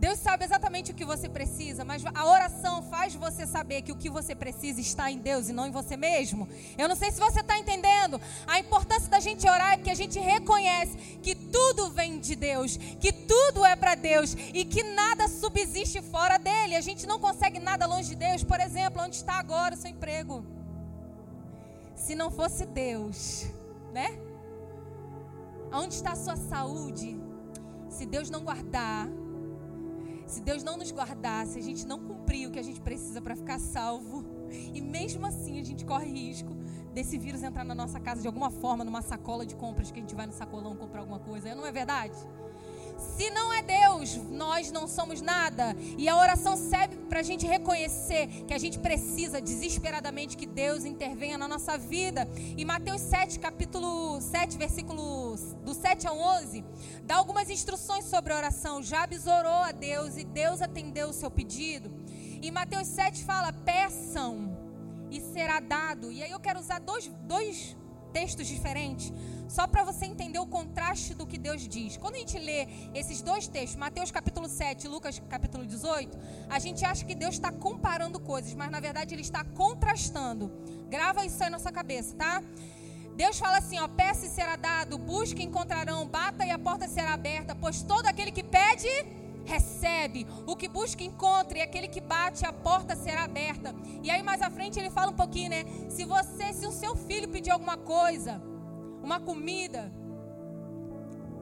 Deus 0.00 0.18
sabe 0.18 0.46
exatamente 0.46 0.92
o 0.92 0.94
que 0.94 1.04
você 1.04 1.28
precisa, 1.28 1.84
mas 1.84 2.02
a 2.06 2.24
oração 2.24 2.82
faz 2.84 3.14
você 3.14 3.46
saber 3.46 3.82
que 3.82 3.92
o 3.92 3.96
que 3.96 4.08
você 4.08 4.34
precisa 4.34 4.80
está 4.80 5.10
em 5.10 5.18
Deus 5.18 5.50
e 5.50 5.52
não 5.52 5.66
em 5.66 5.70
você 5.70 5.94
mesmo. 5.94 6.48
Eu 6.78 6.88
não 6.88 6.96
sei 6.96 7.10
se 7.10 7.20
você 7.20 7.40
está 7.40 7.58
entendendo. 7.58 8.18
A 8.46 8.58
importância 8.58 9.10
da 9.10 9.20
gente 9.20 9.46
orar 9.46 9.74
é 9.74 9.76
que 9.76 9.90
a 9.90 9.94
gente 9.94 10.18
reconhece 10.18 10.96
que 11.22 11.34
tudo 11.34 11.90
vem 11.90 12.18
de 12.18 12.34
Deus, 12.34 12.78
que 12.78 13.12
tudo 13.12 13.62
é 13.62 13.76
para 13.76 13.94
Deus 13.94 14.34
e 14.54 14.64
que 14.64 14.82
nada 14.82 15.28
subsiste 15.28 16.00
fora 16.00 16.38
dele. 16.38 16.76
A 16.76 16.80
gente 16.80 17.06
não 17.06 17.20
consegue 17.20 17.58
nada 17.58 17.86
longe 17.86 18.08
de 18.08 18.16
Deus. 18.16 18.42
Por 18.42 18.58
exemplo, 18.58 19.02
onde 19.02 19.16
está 19.16 19.34
agora 19.34 19.74
o 19.74 19.78
seu 19.78 19.90
emprego? 19.90 20.46
Se 21.94 22.14
não 22.14 22.30
fosse 22.30 22.64
Deus, 22.64 23.44
né? 23.92 24.18
Onde 25.72 25.94
está 25.94 26.12
a 26.12 26.16
sua 26.16 26.36
saúde? 26.36 27.20
Se 27.88 28.04
Deus 28.06 28.30
não 28.30 28.42
guardar, 28.42 29.08
se 30.26 30.40
Deus 30.40 30.62
não 30.62 30.76
nos 30.76 30.90
guardar, 30.90 31.46
se 31.46 31.58
a 31.58 31.62
gente 31.62 31.86
não 31.86 31.98
cumprir 31.98 32.46
o 32.46 32.50
que 32.50 32.58
a 32.58 32.62
gente 32.62 32.80
precisa 32.80 33.20
para 33.20 33.34
ficar 33.34 33.58
salvo, 33.58 34.24
e 34.50 34.80
mesmo 34.80 35.26
assim 35.26 35.60
a 35.60 35.64
gente 35.64 35.84
corre 35.84 36.10
risco 36.10 36.54
desse 36.92 37.18
vírus 37.18 37.42
entrar 37.42 37.64
na 37.64 37.74
nossa 37.74 38.00
casa 38.00 38.20
de 38.20 38.26
alguma 38.26 38.50
forma, 38.50 38.84
numa 38.84 39.02
sacola 39.02 39.44
de 39.46 39.54
compras 39.54 39.90
que 39.90 39.98
a 39.98 40.02
gente 40.02 40.14
vai 40.14 40.26
no 40.26 40.32
sacolão 40.32 40.76
comprar 40.76 41.00
alguma 41.00 41.18
coisa, 41.18 41.54
não 41.54 41.66
é 41.66 41.72
verdade? 41.72 42.16
Se 43.16 43.30
não 43.30 43.52
é 43.52 43.62
Deus, 43.62 44.16
nós 44.30 44.70
não 44.70 44.86
somos 44.86 45.20
nada. 45.20 45.76
E 45.98 46.08
a 46.08 46.16
oração 46.16 46.56
serve 46.56 46.96
para 47.08 47.20
a 47.20 47.22
gente 47.22 47.46
reconhecer 47.46 48.26
que 48.46 48.54
a 48.54 48.58
gente 48.58 48.78
precisa 48.78 49.40
desesperadamente 49.40 50.36
que 50.36 50.46
Deus 50.46 50.84
intervenha 50.84 51.36
na 51.36 51.48
nossa 51.48 51.76
vida. 51.76 52.28
E 52.56 52.64
Mateus 52.64 53.00
7, 53.00 53.38
capítulo 53.38 54.20
7, 54.20 54.56
versículos 54.56 55.54
do 55.64 55.74
7 55.74 56.06
ao 56.06 56.18
11, 56.18 56.64
dá 57.04 57.16
algumas 57.16 57.50
instruções 57.50 58.04
sobre 58.04 58.32
a 58.32 58.36
oração. 58.36 58.82
Jabes 58.82 59.26
orou 59.26 59.62
a 59.62 59.72
Deus 59.72 60.16
e 60.16 60.24
Deus 60.24 60.62
atendeu 60.62 61.08
o 61.08 61.12
seu 61.12 61.30
pedido. 61.30 61.90
E 62.42 62.50
Mateus 62.50 62.88
7 62.88 63.24
fala: 63.24 63.52
peçam 63.52 64.56
e 65.10 65.20
será 65.20 65.60
dado. 65.60 66.10
E 66.12 66.22
aí 66.22 66.30
eu 66.30 66.40
quero 66.40 66.60
usar 66.60 66.78
dois, 66.78 67.10
dois 67.24 67.76
textos 68.12 68.46
diferentes, 68.46 69.12
só 69.50 69.66
para 69.66 69.82
você 69.82 70.04
entender 70.06 70.38
o 70.38 70.46
contraste 70.46 71.12
do 71.12 71.26
que 71.26 71.36
Deus 71.36 71.66
diz. 71.66 71.96
Quando 71.96 72.14
a 72.14 72.18
gente 72.18 72.38
lê 72.38 72.68
esses 72.94 73.20
dois 73.20 73.48
textos, 73.48 73.76
Mateus 73.76 74.12
capítulo 74.12 74.48
7 74.48 74.84
e 74.84 74.88
Lucas 74.88 75.20
capítulo 75.28 75.66
18, 75.66 76.16
a 76.48 76.58
gente 76.60 76.84
acha 76.84 77.04
que 77.04 77.16
Deus 77.16 77.34
está 77.34 77.50
comparando 77.50 78.20
coisas, 78.20 78.54
mas 78.54 78.70
na 78.70 78.78
verdade 78.78 79.12
ele 79.12 79.22
está 79.22 79.42
contrastando. 79.42 80.52
Grava 80.88 81.26
isso 81.26 81.42
aí 81.42 81.50
na 81.50 81.58
sua 81.58 81.72
cabeça, 81.72 82.14
tá? 82.14 82.40
Deus 83.16 83.40
fala 83.40 83.58
assim, 83.58 83.76
ó, 83.80 83.88
peça 83.88 84.24
e 84.24 84.28
será 84.28 84.54
dado, 84.54 84.96
busque 84.96 85.42
e 85.42 85.46
encontrarão, 85.46 86.06
bata 86.06 86.46
e 86.46 86.50
a 86.52 86.58
porta 86.58 86.86
será 86.86 87.12
aberta, 87.12 87.52
pois 87.56 87.82
todo 87.82 88.06
aquele 88.06 88.30
que 88.30 88.44
pede, 88.44 88.88
recebe. 89.44 90.28
O 90.46 90.54
que 90.54 90.68
busca, 90.68 91.02
encontra, 91.02 91.58
e 91.58 91.60
aquele 91.60 91.88
que 91.88 92.00
bate, 92.00 92.46
a 92.46 92.52
porta 92.52 92.94
será 92.94 93.24
aberta. 93.24 93.74
E 94.00 94.12
aí 94.12 94.22
mais 94.22 94.40
à 94.42 94.48
frente 94.48 94.78
ele 94.78 94.90
fala 94.90 95.10
um 95.10 95.16
pouquinho, 95.16 95.50
né? 95.50 95.64
Se 95.88 96.04
você, 96.04 96.52
se 96.52 96.68
o 96.68 96.70
seu 96.70 96.94
filho 96.94 97.28
pedir 97.28 97.50
alguma 97.50 97.76
coisa, 97.76 98.40
uma 99.02 99.20
comida, 99.20 99.92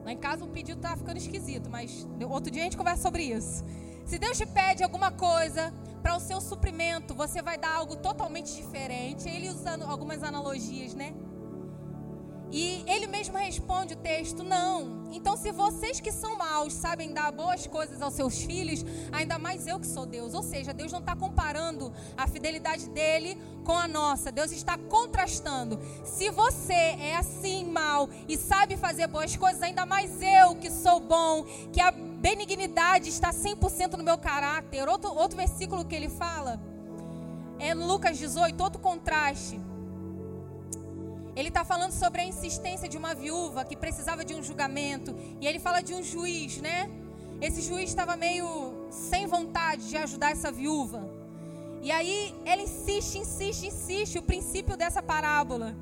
lá 0.03 0.11
em 0.11 0.17
casa 0.17 0.43
o 0.43 0.47
pedido 0.47 0.79
tá 0.79 0.95
ficando 0.95 1.17
esquisito, 1.17 1.69
mas 1.69 2.07
outro 2.29 2.51
dia 2.51 2.61
a 2.61 2.65
gente 2.65 2.77
conversa 2.77 3.03
sobre 3.03 3.23
isso. 3.23 3.63
Se 4.05 4.17
Deus 4.17 4.37
te 4.37 4.45
pede 4.45 4.83
alguma 4.83 5.11
coisa, 5.11 5.73
para 6.01 6.15
o 6.15 6.19
seu 6.19 6.39
suprimento, 6.41 7.13
você 7.13 7.41
vai 7.41 7.57
dar 7.57 7.75
algo 7.75 7.95
totalmente 7.95 8.55
diferente. 8.55 9.27
Ele 9.27 9.49
usando 9.49 9.83
algumas 9.83 10.23
analogias, 10.23 10.93
né? 10.93 11.13
E 12.51 12.83
ele 12.87 13.07
mesmo 13.07 13.37
responde 13.37 13.93
o 13.93 13.97
texto: 13.97 14.43
não. 14.43 14.98
Então, 15.11 15.35
se 15.35 15.51
vocês 15.51 15.99
que 15.99 16.11
são 16.11 16.37
maus 16.37 16.73
sabem 16.73 17.13
dar 17.13 17.31
boas 17.31 17.65
coisas 17.65 18.01
aos 18.01 18.13
seus 18.13 18.41
filhos, 18.43 18.85
ainda 19.11 19.39
mais 19.39 19.67
eu 19.67 19.79
que 19.79 19.87
sou 19.87 20.05
Deus. 20.05 20.33
Ou 20.33 20.43
seja, 20.43 20.73
Deus 20.73 20.91
não 20.91 20.99
está 20.99 21.15
comparando 21.15 21.91
a 22.15 22.27
fidelidade 22.27 22.89
dele 22.89 23.37
com 23.63 23.77
a 23.77 23.87
nossa. 23.87 24.31
Deus 24.31 24.51
está 24.51 24.77
contrastando. 24.77 25.79
Se 26.03 26.29
você 26.29 26.73
é 26.73 27.15
assim 27.15 27.65
mal 27.65 28.09
e 28.27 28.37
sabe 28.37 28.77
fazer 28.77 29.07
boas 29.07 29.35
coisas, 29.35 29.61
ainda 29.61 29.85
mais 29.85 30.21
eu 30.21 30.55
que 30.55 30.69
sou 30.71 30.99
bom, 30.99 31.43
que 31.71 31.81
a 31.81 31.91
benignidade 31.91 33.09
está 33.09 33.31
100% 33.31 33.97
no 33.97 34.03
meu 34.03 34.17
caráter. 34.17 34.87
Outro, 34.87 35.11
outro 35.13 35.37
versículo 35.37 35.85
que 35.85 35.95
ele 35.95 36.09
fala 36.09 36.59
é 37.59 37.73
Lucas 37.73 38.17
18, 38.17 38.61
outro 38.63 38.79
contraste. 38.79 39.59
Ele 41.35 41.49
está 41.49 41.63
falando 41.63 41.91
sobre 41.91 42.21
a 42.21 42.25
insistência 42.25 42.89
de 42.89 42.97
uma 42.97 43.13
viúva 43.13 43.63
que 43.63 43.75
precisava 43.75 44.25
de 44.25 44.33
um 44.33 44.43
julgamento. 44.43 45.15
E 45.39 45.47
ele 45.47 45.59
fala 45.59 45.81
de 45.81 45.93
um 45.93 46.03
juiz, 46.03 46.57
né? 46.57 46.89
Esse 47.41 47.61
juiz 47.61 47.89
estava 47.89 48.15
meio 48.17 48.87
sem 48.89 49.25
vontade 49.25 49.87
de 49.87 49.97
ajudar 49.97 50.31
essa 50.31 50.51
viúva. 50.51 51.09
E 51.81 51.91
aí 51.91 52.35
ele 52.45 52.63
insiste, 52.63 53.17
insiste, 53.17 53.67
insiste. 53.67 54.17
O 54.17 54.23
princípio 54.23 54.75
dessa 54.75 55.01
parábola 55.01 55.75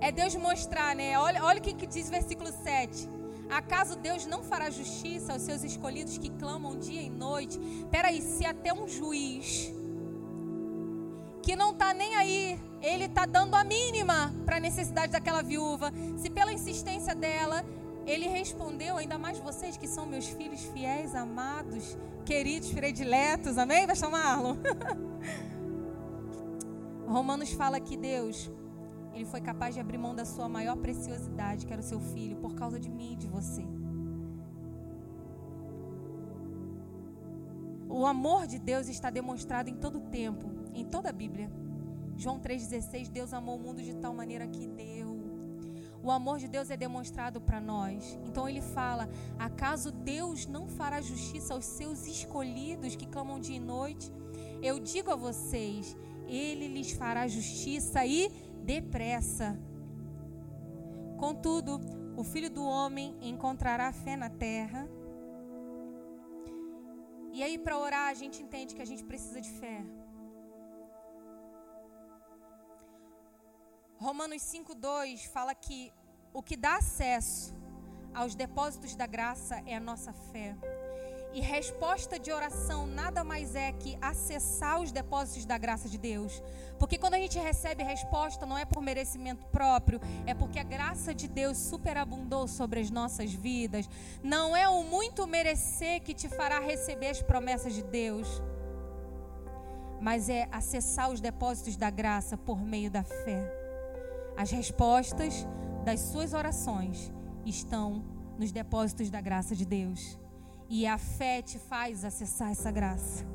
é 0.00 0.10
Deus 0.10 0.34
mostrar, 0.36 0.94
né? 0.94 1.18
Olha, 1.18 1.44
olha 1.44 1.58
o 1.58 1.62
que, 1.62 1.74
que 1.74 1.86
diz 1.86 2.08
o 2.08 2.10
versículo 2.10 2.50
7. 2.50 3.08
Acaso 3.50 3.96
Deus 3.96 4.26
não 4.26 4.42
fará 4.42 4.70
justiça 4.70 5.32
aos 5.32 5.42
seus 5.42 5.64
escolhidos 5.64 6.18
que 6.18 6.30
clamam 6.30 6.78
dia 6.78 7.02
e 7.02 7.10
noite? 7.10 7.58
Peraí, 7.90 8.20
se 8.20 8.44
até 8.44 8.72
um 8.72 8.86
juiz 8.86 9.72
que 11.48 11.56
não 11.56 11.70
está 11.70 11.94
nem 11.94 12.14
aí, 12.14 12.60
ele 12.82 13.06
está 13.06 13.24
dando 13.24 13.54
a 13.54 13.64
mínima 13.64 14.34
para 14.44 14.58
a 14.58 14.60
necessidade 14.60 15.12
daquela 15.12 15.42
viúva. 15.42 15.90
Se 16.18 16.28
pela 16.28 16.52
insistência 16.52 17.14
dela, 17.14 17.64
ele 18.04 18.28
respondeu, 18.28 18.98
ainda 18.98 19.16
mais 19.16 19.38
vocês 19.38 19.74
que 19.74 19.88
são 19.88 20.04
meus 20.04 20.26
filhos 20.26 20.60
fiéis, 20.74 21.14
amados, 21.14 21.96
queridos, 22.26 22.70
prediletos, 22.70 23.56
amém, 23.56 23.86
Pastor 23.86 24.10
Marlon? 24.10 24.56
Romanos 27.08 27.50
fala 27.52 27.80
que 27.80 27.96
Deus, 27.96 28.50
ele 29.14 29.24
foi 29.24 29.40
capaz 29.40 29.74
de 29.74 29.80
abrir 29.80 29.96
mão 29.96 30.14
da 30.14 30.26
sua 30.26 30.50
maior 30.50 30.76
preciosidade, 30.76 31.64
que 31.64 31.72
era 31.72 31.80
o 31.80 31.84
seu 31.92 31.98
filho, 31.98 32.36
por 32.36 32.54
causa 32.56 32.78
de 32.78 32.90
mim 32.90 33.14
e 33.14 33.16
de 33.16 33.26
você. 33.26 33.64
O 37.88 38.04
amor 38.04 38.46
de 38.46 38.58
Deus 38.58 38.86
está 38.86 39.08
demonstrado 39.08 39.70
em 39.70 39.76
todo 39.76 39.96
o 39.96 40.10
tempo 40.10 40.58
em 40.74 40.84
toda 40.84 41.08
a 41.08 41.12
Bíblia. 41.12 41.50
João 42.16 42.40
3,16, 42.40 43.08
Deus 43.08 43.32
amou 43.32 43.56
o 43.56 43.60
mundo 43.60 43.80
de 43.82 43.94
tal 43.94 44.12
maneira 44.12 44.46
que 44.46 44.66
deu. 44.66 45.16
O 46.02 46.10
amor 46.10 46.38
de 46.38 46.48
Deus 46.48 46.70
é 46.70 46.76
demonstrado 46.76 47.40
para 47.40 47.60
nós. 47.60 48.18
Então 48.24 48.48
ele 48.48 48.60
fala: 48.60 49.08
acaso 49.38 49.90
Deus 49.90 50.46
não 50.46 50.68
fará 50.68 51.00
justiça 51.00 51.54
aos 51.54 51.64
seus 51.64 52.06
escolhidos 52.06 52.96
que 52.96 53.06
clamam 53.06 53.40
dia 53.40 53.56
e 53.56 53.60
noite? 53.60 54.12
Eu 54.62 54.78
digo 54.78 55.10
a 55.10 55.16
vocês: 55.16 55.96
ele 56.26 56.68
lhes 56.68 56.92
fará 56.92 57.26
justiça 57.26 58.04
e 58.06 58.30
depressa. 58.64 59.58
Contudo, 61.16 61.80
o 62.16 62.22
filho 62.22 62.50
do 62.50 62.64
homem 62.64 63.16
encontrará 63.20 63.92
fé 63.92 64.16
na 64.16 64.30
terra. 64.30 64.88
E 67.32 67.42
aí, 67.42 67.58
para 67.58 67.78
orar, 67.78 68.08
a 68.08 68.14
gente 68.14 68.42
entende 68.42 68.74
que 68.74 68.82
a 68.82 68.84
gente 68.84 69.04
precisa 69.04 69.40
de 69.40 69.50
fé. 69.50 69.84
Romanos 74.00 74.42
5:2 74.42 75.24
fala 75.24 75.52
que 75.54 75.92
o 76.32 76.40
que 76.40 76.56
dá 76.56 76.76
acesso 76.76 77.52
aos 78.14 78.34
depósitos 78.34 78.94
da 78.94 79.06
graça 79.06 79.60
é 79.66 79.74
a 79.74 79.80
nossa 79.80 80.12
fé. 80.12 80.56
E 81.32 81.40
resposta 81.40 82.18
de 82.18 82.32
oração 82.32 82.86
nada 82.86 83.24
mais 83.24 83.56
é 83.56 83.72
que 83.72 83.98
acessar 84.00 84.80
os 84.80 84.92
depósitos 84.92 85.44
da 85.44 85.58
graça 85.58 85.88
de 85.88 85.98
Deus. 85.98 86.40
Porque 86.78 86.96
quando 86.96 87.14
a 87.14 87.18
gente 87.18 87.38
recebe 87.38 87.82
resposta, 87.82 88.46
não 88.46 88.56
é 88.56 88.64
por 88.64 88.80
merecimento 88.80 89.44
próprio, 89.46 90.00
é 90.24 90.32
porque 90.32 90.60
a 90.60 90.62
graça 90.62 91.12
de 91.12 91.26
Deus 91.26 91.58
superabundou 91.58 92.46
sobre 92.46 92.80
as 92.80 92.90
nossas 92.90 93.32
vidas. 93.32 93.90
Não 94.22 94.56
é 94.56 94.68
o 94.68 94.84
muito 94.84 95.26
merecer 95.26 96.02
que 96.02 96.14
te 96.14 96.28
fará 96.28 96.60
receber 96.60 97.08
as 97.08 97.20
promessas 97.20 97.74
de 97.74 97.82
Deus, 97.82 98.40
mas 100.00 100.28
é 100.28 100.48
acessar 100.52 101.10
os 101.10 101.20
depósitos 101.20 101.76
da 101.76 101.90
graça 101.90 102.36
por 102.36 102.60
meio 102.62 102.90
da 102.90 103.02
fé. 103.02 103.57
As 104.38 104.52
respostas 104.52 105.44
das 105.84 105.98
suas 105.98 106.32
orações 106.32 107.12
estão 107.44 108.04
nos 108.38 108.52
depósitos 108.52 109.10
da 109.10 109.20
graça 109.20 109.56
de 109.56 109.66
Deus. 109.66 110.16
E 110.68 110.86
a 110.86 110.96
fé 110.96 111.42
te 111.42 111.58
faz 111.58 112.04
acessar 112.04 112.52
essa 112.52 112.70
graça. 112.70 113.26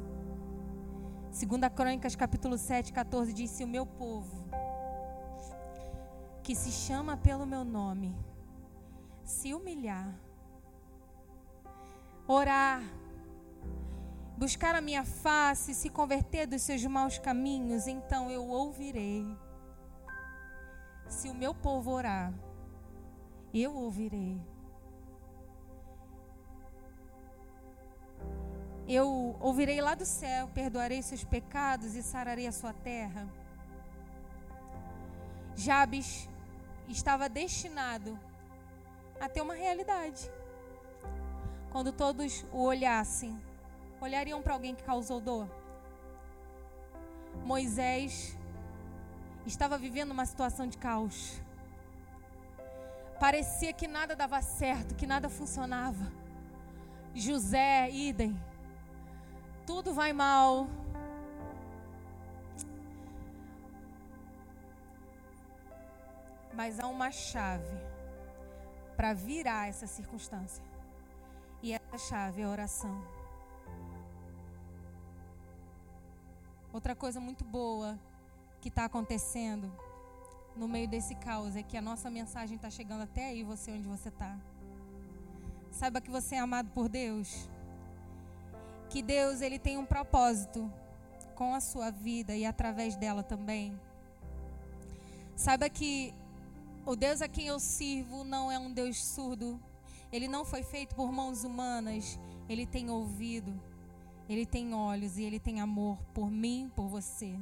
Segunda 1.30 1.70
Crônicas, 1.70 2.16
capítulo 2.16 2.58
7, 2.58 2.94
14, 2.94 3.34
diz: 3.34 3.52
Se 3.52 3.66
o 3.66 3.68
meu 3.68 3.86
povo, 3.86 4.46
que 6.42 6.56
se 6.56 6.72
chama 6.72 7.18
pelo 7.18 7.46
meu 7.46 7.66
nome, 7.66 8.16
se 9.26 9.54
humilhar, 9.54 10.18
orar, 12.26 12.82
buscar 14.38 14.74
a 14.74 14.80
minha 14.80 15.04
face, 15.04 15.74
se 15.74 15.90
converter 15.90 16.48
dos 16.48 16.62
seus 16.62 16.86
maus 16.86 17.20
caminhos, 17.20 17.88
então 17.88 18.32
eu 18.32 18.48
ouvirei 18.48 19.28
se 21.08 21.30
o 21.30 21.34
meu 21.34 21.54
povo 21.54 21.92
orar, 21.92 22.34
eu 23.54 23.76
ouvirei. 23.76 24.42
Eu 28.88 29.36
ouvirei 29.40 29.80
lá 29.82 29.96
do 29.96 30.06
céu, 30.06 30.50
perdoarei 30.54 31.02
seus 31.02 31.24
pecados 31.24 31.96
e 31.96 32.04
sararei 32.04 32.48
a 32.48 32.52
sua 32.52 32.74
terra. 32.74 33.28
Jabes 35.56 36.28
estava 36.90 37.30
destinado 37.30 38.20
a 39.20 39.30
ter 39.30 39.42
uma 39.42 39.54
realidade. 39.54 40.30
Quando 41.72 41.92
todos 41.92 42.46
o 42.52 42.64
olhassem, 42.64 43.40
olhariam 44.02 44.42
para 44.42 44.54
alguém 44.54 44.76
que 44.76 44.84
causou 44.84 45.20
dor. 45.20 45.48
Moisés 47.44 48.38
estava 49.46 49.78
vivendo 49.78 50.12
uma 50.12 50.26
situação 50.26 50.68
de 50.68 50.78
caos. 50.78 51.42
Parecia 53.20 53.74
que 53.74 53.88
nada 53.88 54.16
dava 54.16 54.42
certo, 54.42 54.96
que 54.96 55.06
nada 55.06 55.30
funcionava. 55.30 56.12
José, 57.14 57.90
idem. 57.92 58.40
Tudo 59.66 59.94
vai 59.94 60.12
mal. 60.12 60.68
Mas 66.54 66.80
há 66.80 66.88
uma 66.88 67.12
chave 67.12 67.78
para 68.96 69.14
virar 69.14 69.68
essa 69.68 69.88
circunstância. 69.88 70.64
E 71.62 71.74
essa 71.74 71.98
chave 71.98 72.42
é 72.42 72.46
a 72.46 72.50
oração. 72.50 73.04
Outra 76.72 76.96
coisa 76.96 77.20
muito 77.20 77.44
boa 77.44 77.98
que 78.64 78.70
está 78.70 78.86
acontecendo 78.86 79.70
no 80.56 80.70
meio 80.70 80.88
desse 80.88 81.16
caos 81.16 81.54
é 81.58 81.62
que 81.62 81.76
a 81.76 81.82
nossa 81.82 82.10
mensagem 82.10 82.56
está 82.56 82.70
chegando 82.70 83.02
até 83.02 83.26
aí, 83.26 83.44
você 83.44 83.72
onde 83.74 83.90
você 83.90 84.08
está. 84.08 84.40
Saiba 85.70 86.00
que 86.00 86.10
você 86.10 86.36
é 86.36 86.40
amado 86.40 86.70
por 86.70 86.88
Deus. 86.88 87.50
Que 88.90 89.02
Deus 89.02 89.42
ele 89.42 89.60
tem 89.60 89.78
um 89.78 89.86
propósito 89.86 90.72
com 91.36 91.54
a 91.54 91.60
sua 91.60 91.92
vida 91.92 92.38
e 92.38 92.46
através 92.46 92.96
dela 92.96 93.22
também. 93.22 93.78
Saiba 95.36 95.70
que 95.70 96.14
o 96.86 96.96
Deus 96.96 97.22
a 97.22 97.28
quem 97.28 97.48
eu 97.48 97.60
sirvo 97.60 98.24
não 98.24 98.50
é 98.50 98.58
um 98.58 98.72
Deus 98.72 99.04
surdo. 99.04 99.60
Ele 100.10 100.30
não 100.30 100.46
foi 100.46 100.64
feito 100.64 100.96
por 100.96 101.12
mãos 101.12 101.44
humanas. 101.44 102.18
Ele 102.48 102.66
tem 102.66 102.90
ouvido, 102.90 103.62
ele 104.30 104.46
tem 104.46 104.74
olhos 104.74 105.18
e 105.18 105.24
ele 105.24 105.40
tem 105.40 105.60
amor 105.60 105.98
por 106.14 106.32
mim, 106.32 106.72
por 106.74 106.88
você. 106.88 107.38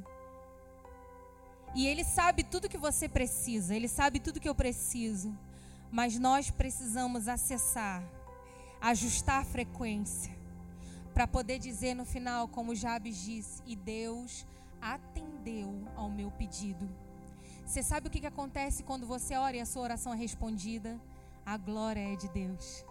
E 1.74 1.86
Ele 1.86 2.04
sabe 2.04 2.42
tudo 2.42 2.68
que 2.68 2.78
você 2.78 3.08
precisa, 3.08 3.74
Ele 3.74 3.88
sabe 3.88 4.20
tudo 4.20 4.40
que 4.40 4.48
eu 4.48 4.54
preciso. 4.54 5.36
Mas 5.90 6.18
nós 6.18 6.50
precisamos 6.50 7.28
acessar, 7.28 8.02
ajustar 8.80 9.42
a 9.42 9.44
frequência, 9.44 10.34
para 11.12 11.26
poder 11.26 11.58
dizer 11.58 11.94
no 11.94 12.04
final, 12.04 12.48
como 12.48 12.74
Jabes 12.74 13.22
disse, 13.22 13.62
e 13.66 13.76
Deus 13.76 14.46
atendeu 14.80 15.86
ao 15.94 16.10
meu 16.10 16.30
pedido. 16.30 16.88
Você 17.64 17.82
sabe 17.82 18.08
o 18.08 18.10
que, 18.10 18.20
que 18.20 18.26
acontece 18.26 18.82
quando 18.82 19.06
você 19.06 19.36
ora 19.36 19.56
e 19.56 19.60
a 19.60 19.66
sua 19.66 19.82
oração 19.82 20.12
é 20.12 20.16
respondida? 20.16 21.00
A 21.44 21.56
glória 21.56 22.12
é 22.12 22.16
de 22.16 22.28
Deus. 22.28 22.84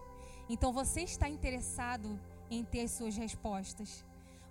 Então 0.50 0.72
você 0.72 1.02
está 1.02 1.28
interessado 1.30 2.20
em 2.50 2.64
ter 2.64 2.82
as 2.82 2.92
suas 2.92 3.16
respostas. 3.16 4.04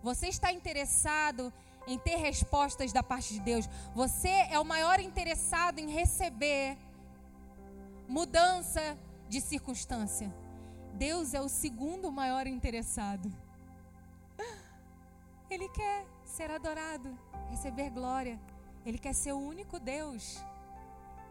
Você 0.02 0.28
está 0.28 0.52
interessado 0.52 1.52
em 1.86 1.98
ter 1.98 2.16
respostas 2.16 2.92
da 2.92 3.02
parte 3.02 3.34
de 3.34 3.40
Deus. 3.40 3.68
Você 3.94 4.28
é 4.28 4.58
o 4.58 4.64
maior 4.64 5.00
interessado 5.00 5.78
em 5.78 5.90
receber 5.90 6.76
mudança 8.08 8.98
de 9.28 9.40
circunstância. 9.40 10.34
Deus 10.94 11.34
é 11.34 11.40
o 11.40 11.48
segundo 11.48 12.10
maior 12.10 12.46
interessado. 12.46 13.32
Ele 15.48 15.68
quer 15.68 16.06
ser 16.24 16.50
adorado, 16.50 17.16
receber 17.48 17.90
glória. 17.90 18.40
Ele 18.84 18.98
quer 18.98 19.14
ser 19.14 19.32
o 19.32 19.38
único 19.38 19.78
Deus. 19.78 20.42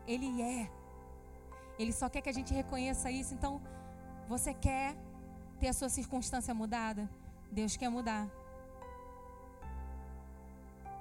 Ele 0.05 0.41
é. 0.41 0.69
Ele 1.77 1.93
só 1.93 2.09
quer 2.09 2.21
que 2.21 2.29
a 2.29 2.33
gente 2.33 2.53
reconheça 2.53 3.09
isso. 3.09 3.33
Então, 3.33 3.61
você 4.27 4.53
quer 4.53 4.95
ter 5.59 5.69
a 5.69 5.73
sua 5.73 5.89
circunstância 5.89 6.53
mudada? 6.53 7.09
Deus 7.51 7.77
quer 7.77 7.89
mudar. 7.89 8.27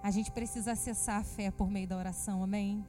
A 0.08 0.10
gente 0.10 0.30
precisa 0.32 0.72
acessar 0.72 1.16
a 1.20 1.22
fé 1.22 1.50
por 1.50 1.68
meio 1.68 1.86
da 1.86 1.94
oração, 1.94 2.42
amém? 2.42 2.82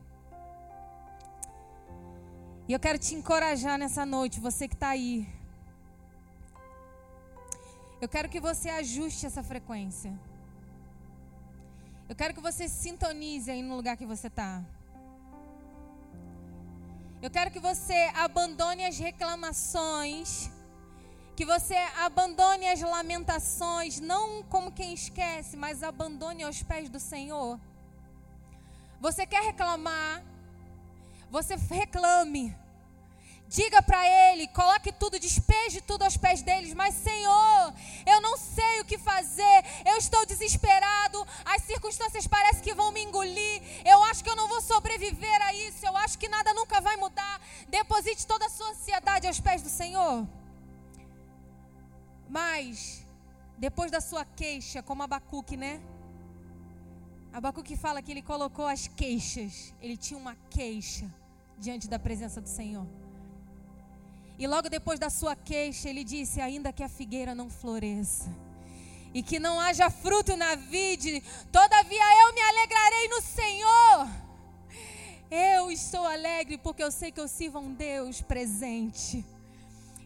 E 2.66 2.72
eu 2.72 2.80
quero 2.80 2.98
te 2.98 3.14
encorajar 3.14 3.78
nessa 3.78 4.06
noite, 4.06 4.40
você 4.40 4.70
que 4.70 4.74
está 4.74 4.90
aí. 4.98 5.28
Eu 8.00 8.08
quero 8.08 8.30
que 8.30 8.40
você 8.40 8.70
ajuste 8.70 9.26
essa 9.26 9.44
frequência. 9.44 10.18
Eu 12.08 12.16
quero 12.16 12.34
que 12.34 12.40
você 12.40 12.70
sintonize 12.70 13.52
aí 13.52 13.62
no 13.62 13.76
lugar 13.76 13.98
que 13.98 14.06
você 14.06 14.28
está. 14.28 14.64
Eu 17.22 17.30
quero 17.30 17.52
que 17.52 17.60
você 17.60 18.00
abandone 18.16 18.86
as 18.86 18.98
reclamações, 18.98 20.50
que 21.40 21.46
você 21.46 21.74
abandone 21.96 22.68
as 22.68 22.82
lamentações, 22.82 23.98
não 24.02 24.44
como 24.44 24.74
quem 24.74 24.94
esquece, 24.94 25.56
mas 25.56 25.82
abandone 25.82 26.44
aos 26.44 26.62
pés 26.62 26.90
do 26.90 27.00
Senhor. 27.00 27.58
Você 29.00 29.26
quer 29.26 29.42
reclamar? 29.44 30.22
Você 31.32 31.56
reclame. 31.56 32.54
Diga 33.48 33.82
para 33.82 34.06
ele, 34.06 34.50
coloque 34.50 34.92
tudo, 34.92 35.18
despeje 35.18 35.80
tudo 35.80 36.04
aos 36.04 36.18
pés 36.18 36.42
deles. 36.42 36.74
Mas, 36.74 36.94
Senhor, 36.96 37.74
eu 38.06 38.20
não 38.20 38.36
sei 38.36 38.82
o 38.82 38.86
que 38.86 38.98
fazer. 38.98 39.64
Eu 39.86 39.96
estou 39.96 40.26
desesperado. 40.26 41.26
As 41.46 41.64
circunstâncias 41.64 42.28
parecem 42.28 42.64
que 42.64 42.74
vão 42.74 42.92
me 42.92 43.02
engolir. 43.02 43.62
Eu 43.86 44.04
acho 44.04 44.22
que 44.26 44.30
eu 44.30 44.36
não 44.36 44.50
vou 44.50 44.60
sobreviver 44.60 45.42
a 45.44 45.54
isso. 45.54 45.86
Eu 45.86 45.96
acho 45.96 46.20
que 46.20 46.28
nada 46.28 46.54
nunca 46.54 46.82
vai 46.82 46.98
mudar. 46.98 47.40
Deposite 47.70 48.28
toda 48.28 48.46
a 48.46 48.50
sua 48.50 48.72
ansiedade 48.72 49.26
aos 49.26 49.40
pés 49.40 49.62
do 49.62 49.70
Senhor. 49.70 50.28
Mas, 52.30 53.06
depois 53.58 53.90
da 53.92 54.00
sua 54.00 54.24
queixa, 54.24 54.84
como 54.84 55.02
Abacuque, 55.04 55.58
né? 55.58 55.82
Abacuque 57.34 57.76
fala 57.76 58.02
que 58.02 58.12
ele 58.12 58.22
colocou 58.22 58.66
as 58.66 58.88
queixas. 58.88 59.74
Ele 59.82 59.98
tinha 59.98 60.20
uma 60.20 60.36
queixa 60.50 61.14
diante 61.58 61.88
da 61.88 61.98
presença 61.98 62.40
do 62.40 62.48
Senhor. 62.48 62.88
E 64.38 64.48
logo 64.48 64.70
depois 64.70 65.00
da 65.00 65.10
sua 65.10 65.36
queixa, 65.36 65.90
ele 65.90 66.04
disse: 66.04 66.40
Ainda 66.40 66.72
que 66.72 66.84
a 66.84 66.90
figueira 66.90 67.34
não 67.36 67.50
floresça 67.50 68.30
e 69.14 69.24
que 69.24 69.40
não 69.40 69.60
haja 69.60 69.90
fruto 69.90 70.38
na 70.38 70.56
vide, 70.56 71.22
todavia 71.52 72.28
eu 72.28 72.34
me 72.34 72.42
alegrarei 72.42 73.08
no 73.10 73.22
Senhor. 73.22 74.08
Eu 75.32 75.72
estou 75.72 76.06
alegre 76.06 76.58
porque 76.58 76.84
eu 76.84 76.92
sei 76.92 77.12
que 77.12 77.20
eu 77.20 77.28
sirvo 77.28 77.58
a 77.58 77.62
um 77.62 77.74
Deus 77.74 78.22
presente. 78.22 79.26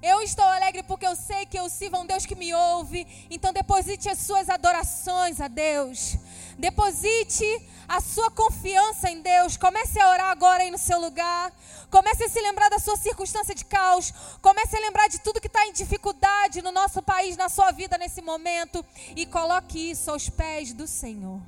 Eu 0.04 0.22
estou 0.22 0.44
alegre 0.44 0.84
porque 0.84 1.08
eu 1.08 1.16
sei 1.16 1.46
que 1.46 1.58
eu 1.58 1.70
sirvo 1.70 1.96
a 1.96 2.02
um 2.02 2.06
Deus 2.06 2.26
que 2.26 2.36
me 2.36 2.54
ouve. 2.54 3.08
Então 3.30 3.54
deposite 3.54 4.10
as 4.10 4.18
suas 4.18 4.50
adorações 4.50 5.40
a 5.40 5.48
Deus. 5.48 6.18
Deposite 6.60 7.46
a 7.88 8.02
sua 8.02 8.30
confiança 8.30 9.10
em 9.10 9.22
Deus. 9.22 9.56
Comece 9.56 9.98
a 10.02 10.10
orar 10.10 10.30
agora 10.30 10.64
aí 10.64 10.70
no 10.70 10.78
seu 10.78 11.00
lugar. 11.00 11.54
Comece 11.90 12.26
a 12.26 12.30
se 12.30 12.42
lembrar 12.42 12.68
da 12.68 12.80
sua 12.80 12.98
circunstância 12.98 13.56
de 13.56 13.64
caos. 13.64 14.12
Comece 14.42 14.76
a 14.76 14.82
lembrar 14.82 15.08
de 15.08 15.20
tudo 15.20 15.40
que 15.40 15.48
está 15.48 15.66
em 15.68 15.72
dificuldade 15.72 16.62
no 16.62 16.74
nosso 16.74 17.02
país, 17.02 17.38
na 17.38 17.48
sua 17.48 17.72
vida 17.72 17.98
nesse 17.98 18.22
momento. 18.22 18.86
E 19.16 19.26
coloque 19.26 19.92
isso 19.92 20.12
aos 20.12 20.28
pés 20.28 20.74
do 20.74 20.86
Senhor. 20.86 21.40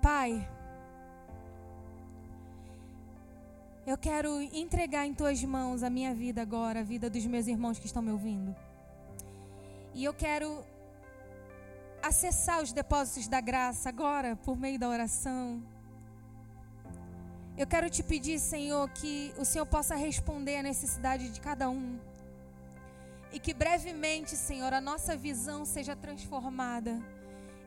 Pai, 0.00 0.48
eu 3.88 3.96
quero 3.96 4.42
entregar 4.52 5.06
em 5.06 5.14
tuas 5.14 5.42
mãos 5.42 5.82
a 5.82 5.88
minha 5.88 6.14
vida 6.14 6.42
agora, 6.42 6.80
a 6.80 6.82
vida 6.82 7.08
dos 7.08 7.24
meus 7.24 7.46
irmãos 7.46 7.78
que 7.78 7.86
estão 7.86 8.02
me 8.02 8.10
ouvindo. 8.10 8.54
E 9.94 10.04
eu 10.04 10.12
quero 10.12 10.62
acessar 12.02 12.62
os 12.62 12.70
depósitos 12.70 13.26
da 13.28 13.40
graça 13.40 13.88
agora 13.88 14.36
por 14.36 14.58
meio 14.58 14.78
da 14.78 14.90
oração. 14.90 15.62
Eu 17.56 17.66
quero 17.66 17.88
te 17.88 18.02
pedir, 18.02 18.38
Senhor, 18.38 18.90
que 18.90 19.32
o 19.38 19.44
Senhor 19.46 19.64
possa 19.64 19.94
responder 19.94 20.58
à 20.58 20.62
necessidade 20.62 21.30
de 21.30 21.40
cada 21.40 21.70
um. 21.70 21.98
E 23.32 23.40
que 23.40 23.54
brevemente, 23.54 24.36
Senhor, 24.36 24.74
a 24.74 24.82
nossa 24.82 25.16
visão 25.16 25.64
seja 25.64 25.96
transformada. 25.96 27.00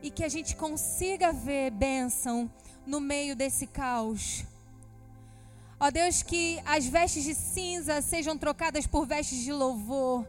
E 0.00 0.08
que 0.08 0.22
a 0.22 0.28
gente 0.28 0.54
consiga 0.54 1.32
ver 1.32 1.72
bênção 1.72 2.48
no 2.86 3.00
meio 3.00 3.34
desse 3.34 3.66
caos. 3.66 4.46
Ó 5.84 5.90
Deus, 5.90 6.22
que 6.22 6.60
as 6.64 6.86
vestes 6.86 7.24
de 7.24 7.34
cinza 7.34 8.00
sejam 8.00 8.38
trocadas 8.38 8.86
por 8.86 9.04
vestes 9.04 9.42
de 9.42 9.52
louvor 9.52 10.24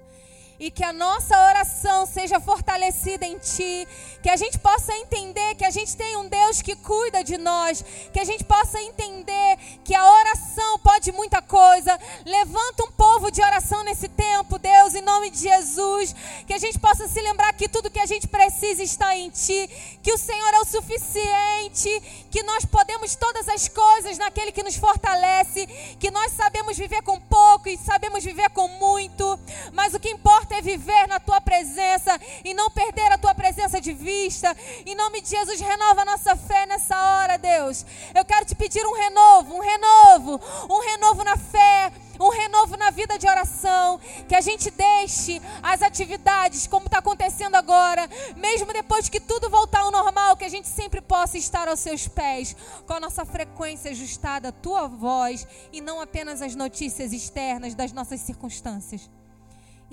e 0.64 0.72
que 0.72 0.82
a 0.82 0.94
nossa 0.94 1.38
oração 1.50 2.06
seja 2.06 2.40
fortalecida 2.40 3.26
em 3.26 3.38
Ti, 3.38 3.86
que 4.22 4.30
a 4.30 4.38
gente 4.38 4.58
possa 4.58 4.94
entender 4.96 5.56
que 5.56 5.66
a 5.66 5.70
gente 5.70 5.94
tem 5.98 6.16
um 6.16 6.30
Deus 6.30 6.62
que 6.62 6.74
cuida 6.74 7.22
de 7.22 7.38
nós, 7.38 7.84
que 8.14 8.20
a 8.22 8.24
gente 8.24 8.46
possa 8.46 8.82
entender 8.82 9.58
que 9.84 9.94
a 9.94 10.10
oração 10.10 10.80
pode 10.80 11.12
muita 11.12 11.42
coisa. 11.42 12.00
Levanta 12.26 12.86
um 12.86 12.92
povo 12.94 13.30
de 13.30 13.42
oração 13.42 13.84
nesse 13.84 14.08
tempo, 14.08 14.58
Deus, 14.58 14.96
em 14.96 15.02
nome 15.02 15.32
de 15.32 15.40
Jesus, 15.40 16.16
que 16.48 16.54
a 16.54 16.58
gente 16.58 16.80
possa 16.80 17.10
se 17.10 17.20
lembrar 17.20 17.52
que 17.52 17.68
tudo 17.68 17.92
que 17.92 18.00
a 18.00 18.06
gente 18.06 18.26
precisa 18.26 18.82
está 18.82 19.14
em 19.18 19.30
Ti, 19.30 19.70
que 20.02 20.14
o 20.14 20.18
Senhor 20.18 20.54
é 20.54 20.60
o 20.62 20.66
suficiente, 20.66 22.26
que 22.32 22.42
nós 22.44 22.64
podemos 22.64 23.16
todas 23.16 23.50
as 23.50 23.68
coisas 23.68 24.18
naquele 24.18 24.54
que 24.54 24.64
nos 24.64 24.78
fortalece, 24.78 25.68
que 26.00 26.10
nós 26.10 26.32
sabemos 26.32 26.78
viver 26.78 27.02
com 27.02 27.20
pouco 27.20 27.68
e 27.68 27.78
sabemos 27.78 28.24
viver 28.24 28.50
com 28.52 28.70
muito, 28.70 29.38
mas 29.74 29.94
o 29.94 30.00
que 30.00 30.10
importa 30.10 30.33
viver 30.62 31.08
na 31.08 31.20
tua 31.20 31.42
presença 31.42 32.20
e 32.44 32.54
não 32.54 32.70
perder 32.70 33.12
a 33.12 33.18
tua 33.18 33.34
presença 33.34 33.80
de 33.80 33.94
vista. 33.94 34.56
Em 34.86 34.96
nome 34.96 35.22
de 35.22 35.30
Jesus, 35.30 35.60
renova 35.60 36.02
a 36.02 36.06
nossa 36.06 36.36
fé 36.36 36.66
nessa 36.66 36.98
hora, 36.98 37.38
Deus. 37.38 37.86
Eu 38.14 38.26
quero 38.26 38.46
te 38.46 38.56
pedir 38.56 38.86
um 38.86 38.94
renovo, 38.94 39.56
um 39.56 39.62
renovo, 39.62 40.42
um 40.70 40.80
renovo 40.80 41.24
na 41.24 41.38
fé, 41.38 41.92
um 42.20 42.30
renovo 42.30 42.78
na 42.78 42.90
vida 42.90 43.18
de 43.18 43.28
oração, 43.28 44.00
que 44.28 44.36
a 44.36 44.42
gente 44.42 44.70
deixe 44.72 45.42
as 45.62 45.82
atividades 45.82 46.68
como 46.68 46.86
está 46.86 47.00
acontecendo 47.00 47.56
agora, 47.56 48.08
mesmo 48.36 48.72
depois 48.72 49.10
que 49.10 49.20
tudo 49.20 49.50
voltar 49.50 49.82
ao 49.82 49.92
normal, 49.92 50.38
que 50.38 50.46
a 50.46 50.50
gente 50.50 50.68
sempre 50.68 51.02
possa 51.02 51.38
estar 51.38 51.68
aos 51.68 51.80
seus 51.80 52.08
pés, 52.08 52.56
com 52.86 52.94
a 52.94 53.00
nossa 53.00 53.26
frequência 53.26 53.92
ajustada 53.92 54.50
à 54.50 54.52
tua 54.52 54.88
voz 54.88 55.48
e 55.72 55.82
não 55.82 56.00
apenas 56.00 56.42
as 56.42 56.56
notícias 56.56 57.12
externas 57.12 57.76
das 57.76 57.92
nossas 57.92 58.20
circunstâncias. 58.22 59.10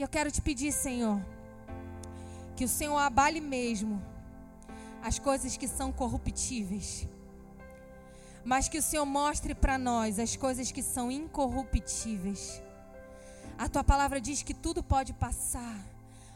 E 0.00 0.02
eu 0.02 0.08
quero 0.08 0.30
te 0.30 0.40
pedir, 0.40 0.72
Senhor, 0.72 1.20
que 2.56 2.64
o 2.64 2.68
Senhor 2.68 2.96
abale 2.96 3.38
mesmo 3.38 4.02
as 5.02 5.18
coisas 5.18 5.58
que 5.58 5.68
são 5.68 5.92
corruptíveis, 5.92 7.06
mas 8.42 8.66
que 8.66 8.78
o 8.78 8.82
Senhor 8.82 9.04
mostre 9.04 9.54
para 9.54 9.76
nós 9.76 10.18
as 10.18 10.34
coisas 10.36 10.72
que 10.72 10.82
são 10.82 11.10
incorruptíveis. 11.10 12.62
A 13.58 13.68
tua 13.68 13.84
palavra 13.84 14.18
diz 14.22 14.42
que 14.42 14.54
tudo 14.54 14.82
pode 14.82 15.12
passar, 15.12 15.78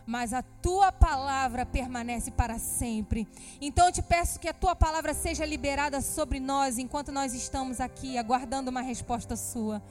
mas 0.05 0.35
a 0.35 0.43
tua 0.43 0.93
palavra 0.93 1.65
permanece 1.65 2.31
para 2.31 2.59
sempre. 2.59 3.27
Então 3.63 3.87
eu 3.87 3.93
te 3.93 4.03
peço 4.03 4.39
que 4.39 4.49
a 4.49 4.53
tua 4.53 4.77
palavra 4.77 5.15
seja 5.15 5.47
liberada 5.47 6.03
sobre 6.03 6.39
nós 6.39 6.77
enquanto 6.77 7.11
nós 7.11 7.33
estamos 7.33 7.81
aqui 7.81 8.19
aguardando 8.19 8.71
uma 8.71 8.83
resposta 8.83 9.35
sua. 9.37 9.83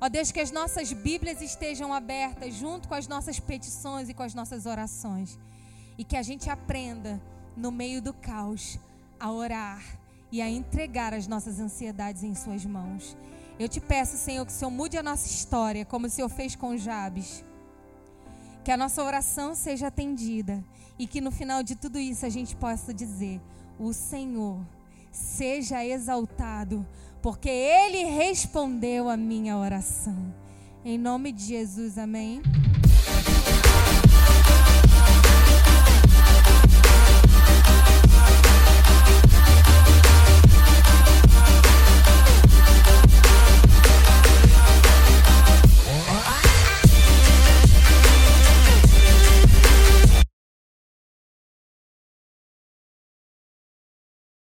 Ó 0.00 0.08
Deus, 0.08 0.30
que 0.30 0.40
as 0.40 0.52
nossas 0.52 0.92
Bíblias 0.92 1.42
estejam 1.42 1.92
abertas 1.92 2.54
junto 2.54 2.86
com 2.88 2.94
as 2.94 3.08
nossas 3.08 3.40
petições 3.40 4.08
e 4.08 4.14
com 4.14 4.22
as 4.22 4.32
nossas 4.32 4.64
orações. 4.64 5.38
E 5.96 6.04
que 6.04 6.16
a 6.16 6.22
gente 6.22 6.48
aprenda 6.48 7.20
no 7.56 7.72
meio 7.72 8.00
do 8.00 8.14
caos, 8.14 8.78
a 9.18 9.32
orar 9.32 9.82
e 10.30 10.40
a 10.40 10.48
entregar 10.48 11.12
as 11.12 11.26
nossas 11.26 11.58
ansiedades 11.58 12.22
em 12.22 12.34
Suas 12.34 12.64
mãos. 12.64 13.16
Eu 13.58 13.68
te 13.68 13.80
peço, 13.80 14.16
Senhor, 14.16 14.46
que 14.46 14.52
o 14.52 14.54
Senhor 14.54 14.70
mude 14.70 14.96
a 14.96 15.02
nossa 15.02 15.26
história, 15.26 15.84
como 15.84 16.06
o 16.06 16.10
Senhor 16.10 16.28
fez 16.28 16.54
com 16.54 16.76
Jabes. 16.76 17.44
Que 18.64 18.70
a 18.70 18.76
nossa 18.76 19.02
oração 19.02 19.56
seja 19.56 19.88
atendida 19.88 20.62
e 20.96 21.06
que 21.08 21.20
no 21.20 21.32
final 21.32 21.64
de 21.64 21.74
tudo 21.74 21.98
isso 21.98 22.24
a 22.24 22.28
gente 22.28 22.54
possa 22.54 22.94
dizer: 22.94 23.40
O 23.78 23.92
Senhor 23.92 24.64
seja 25.10 25.84
exaltado, 25.84 26.86
porque 27.22 27.48
Ele 27.48 28.04
respondeu 28.04 29.08
a 29.08 29.16
minha 29.16 29.56
oração. 29.56 30.34
Em 30.84 30.96
nome 30.96 31.32
de 31.32 31.44
Jesus, 31.44 31.98
amém. 31.98 32.40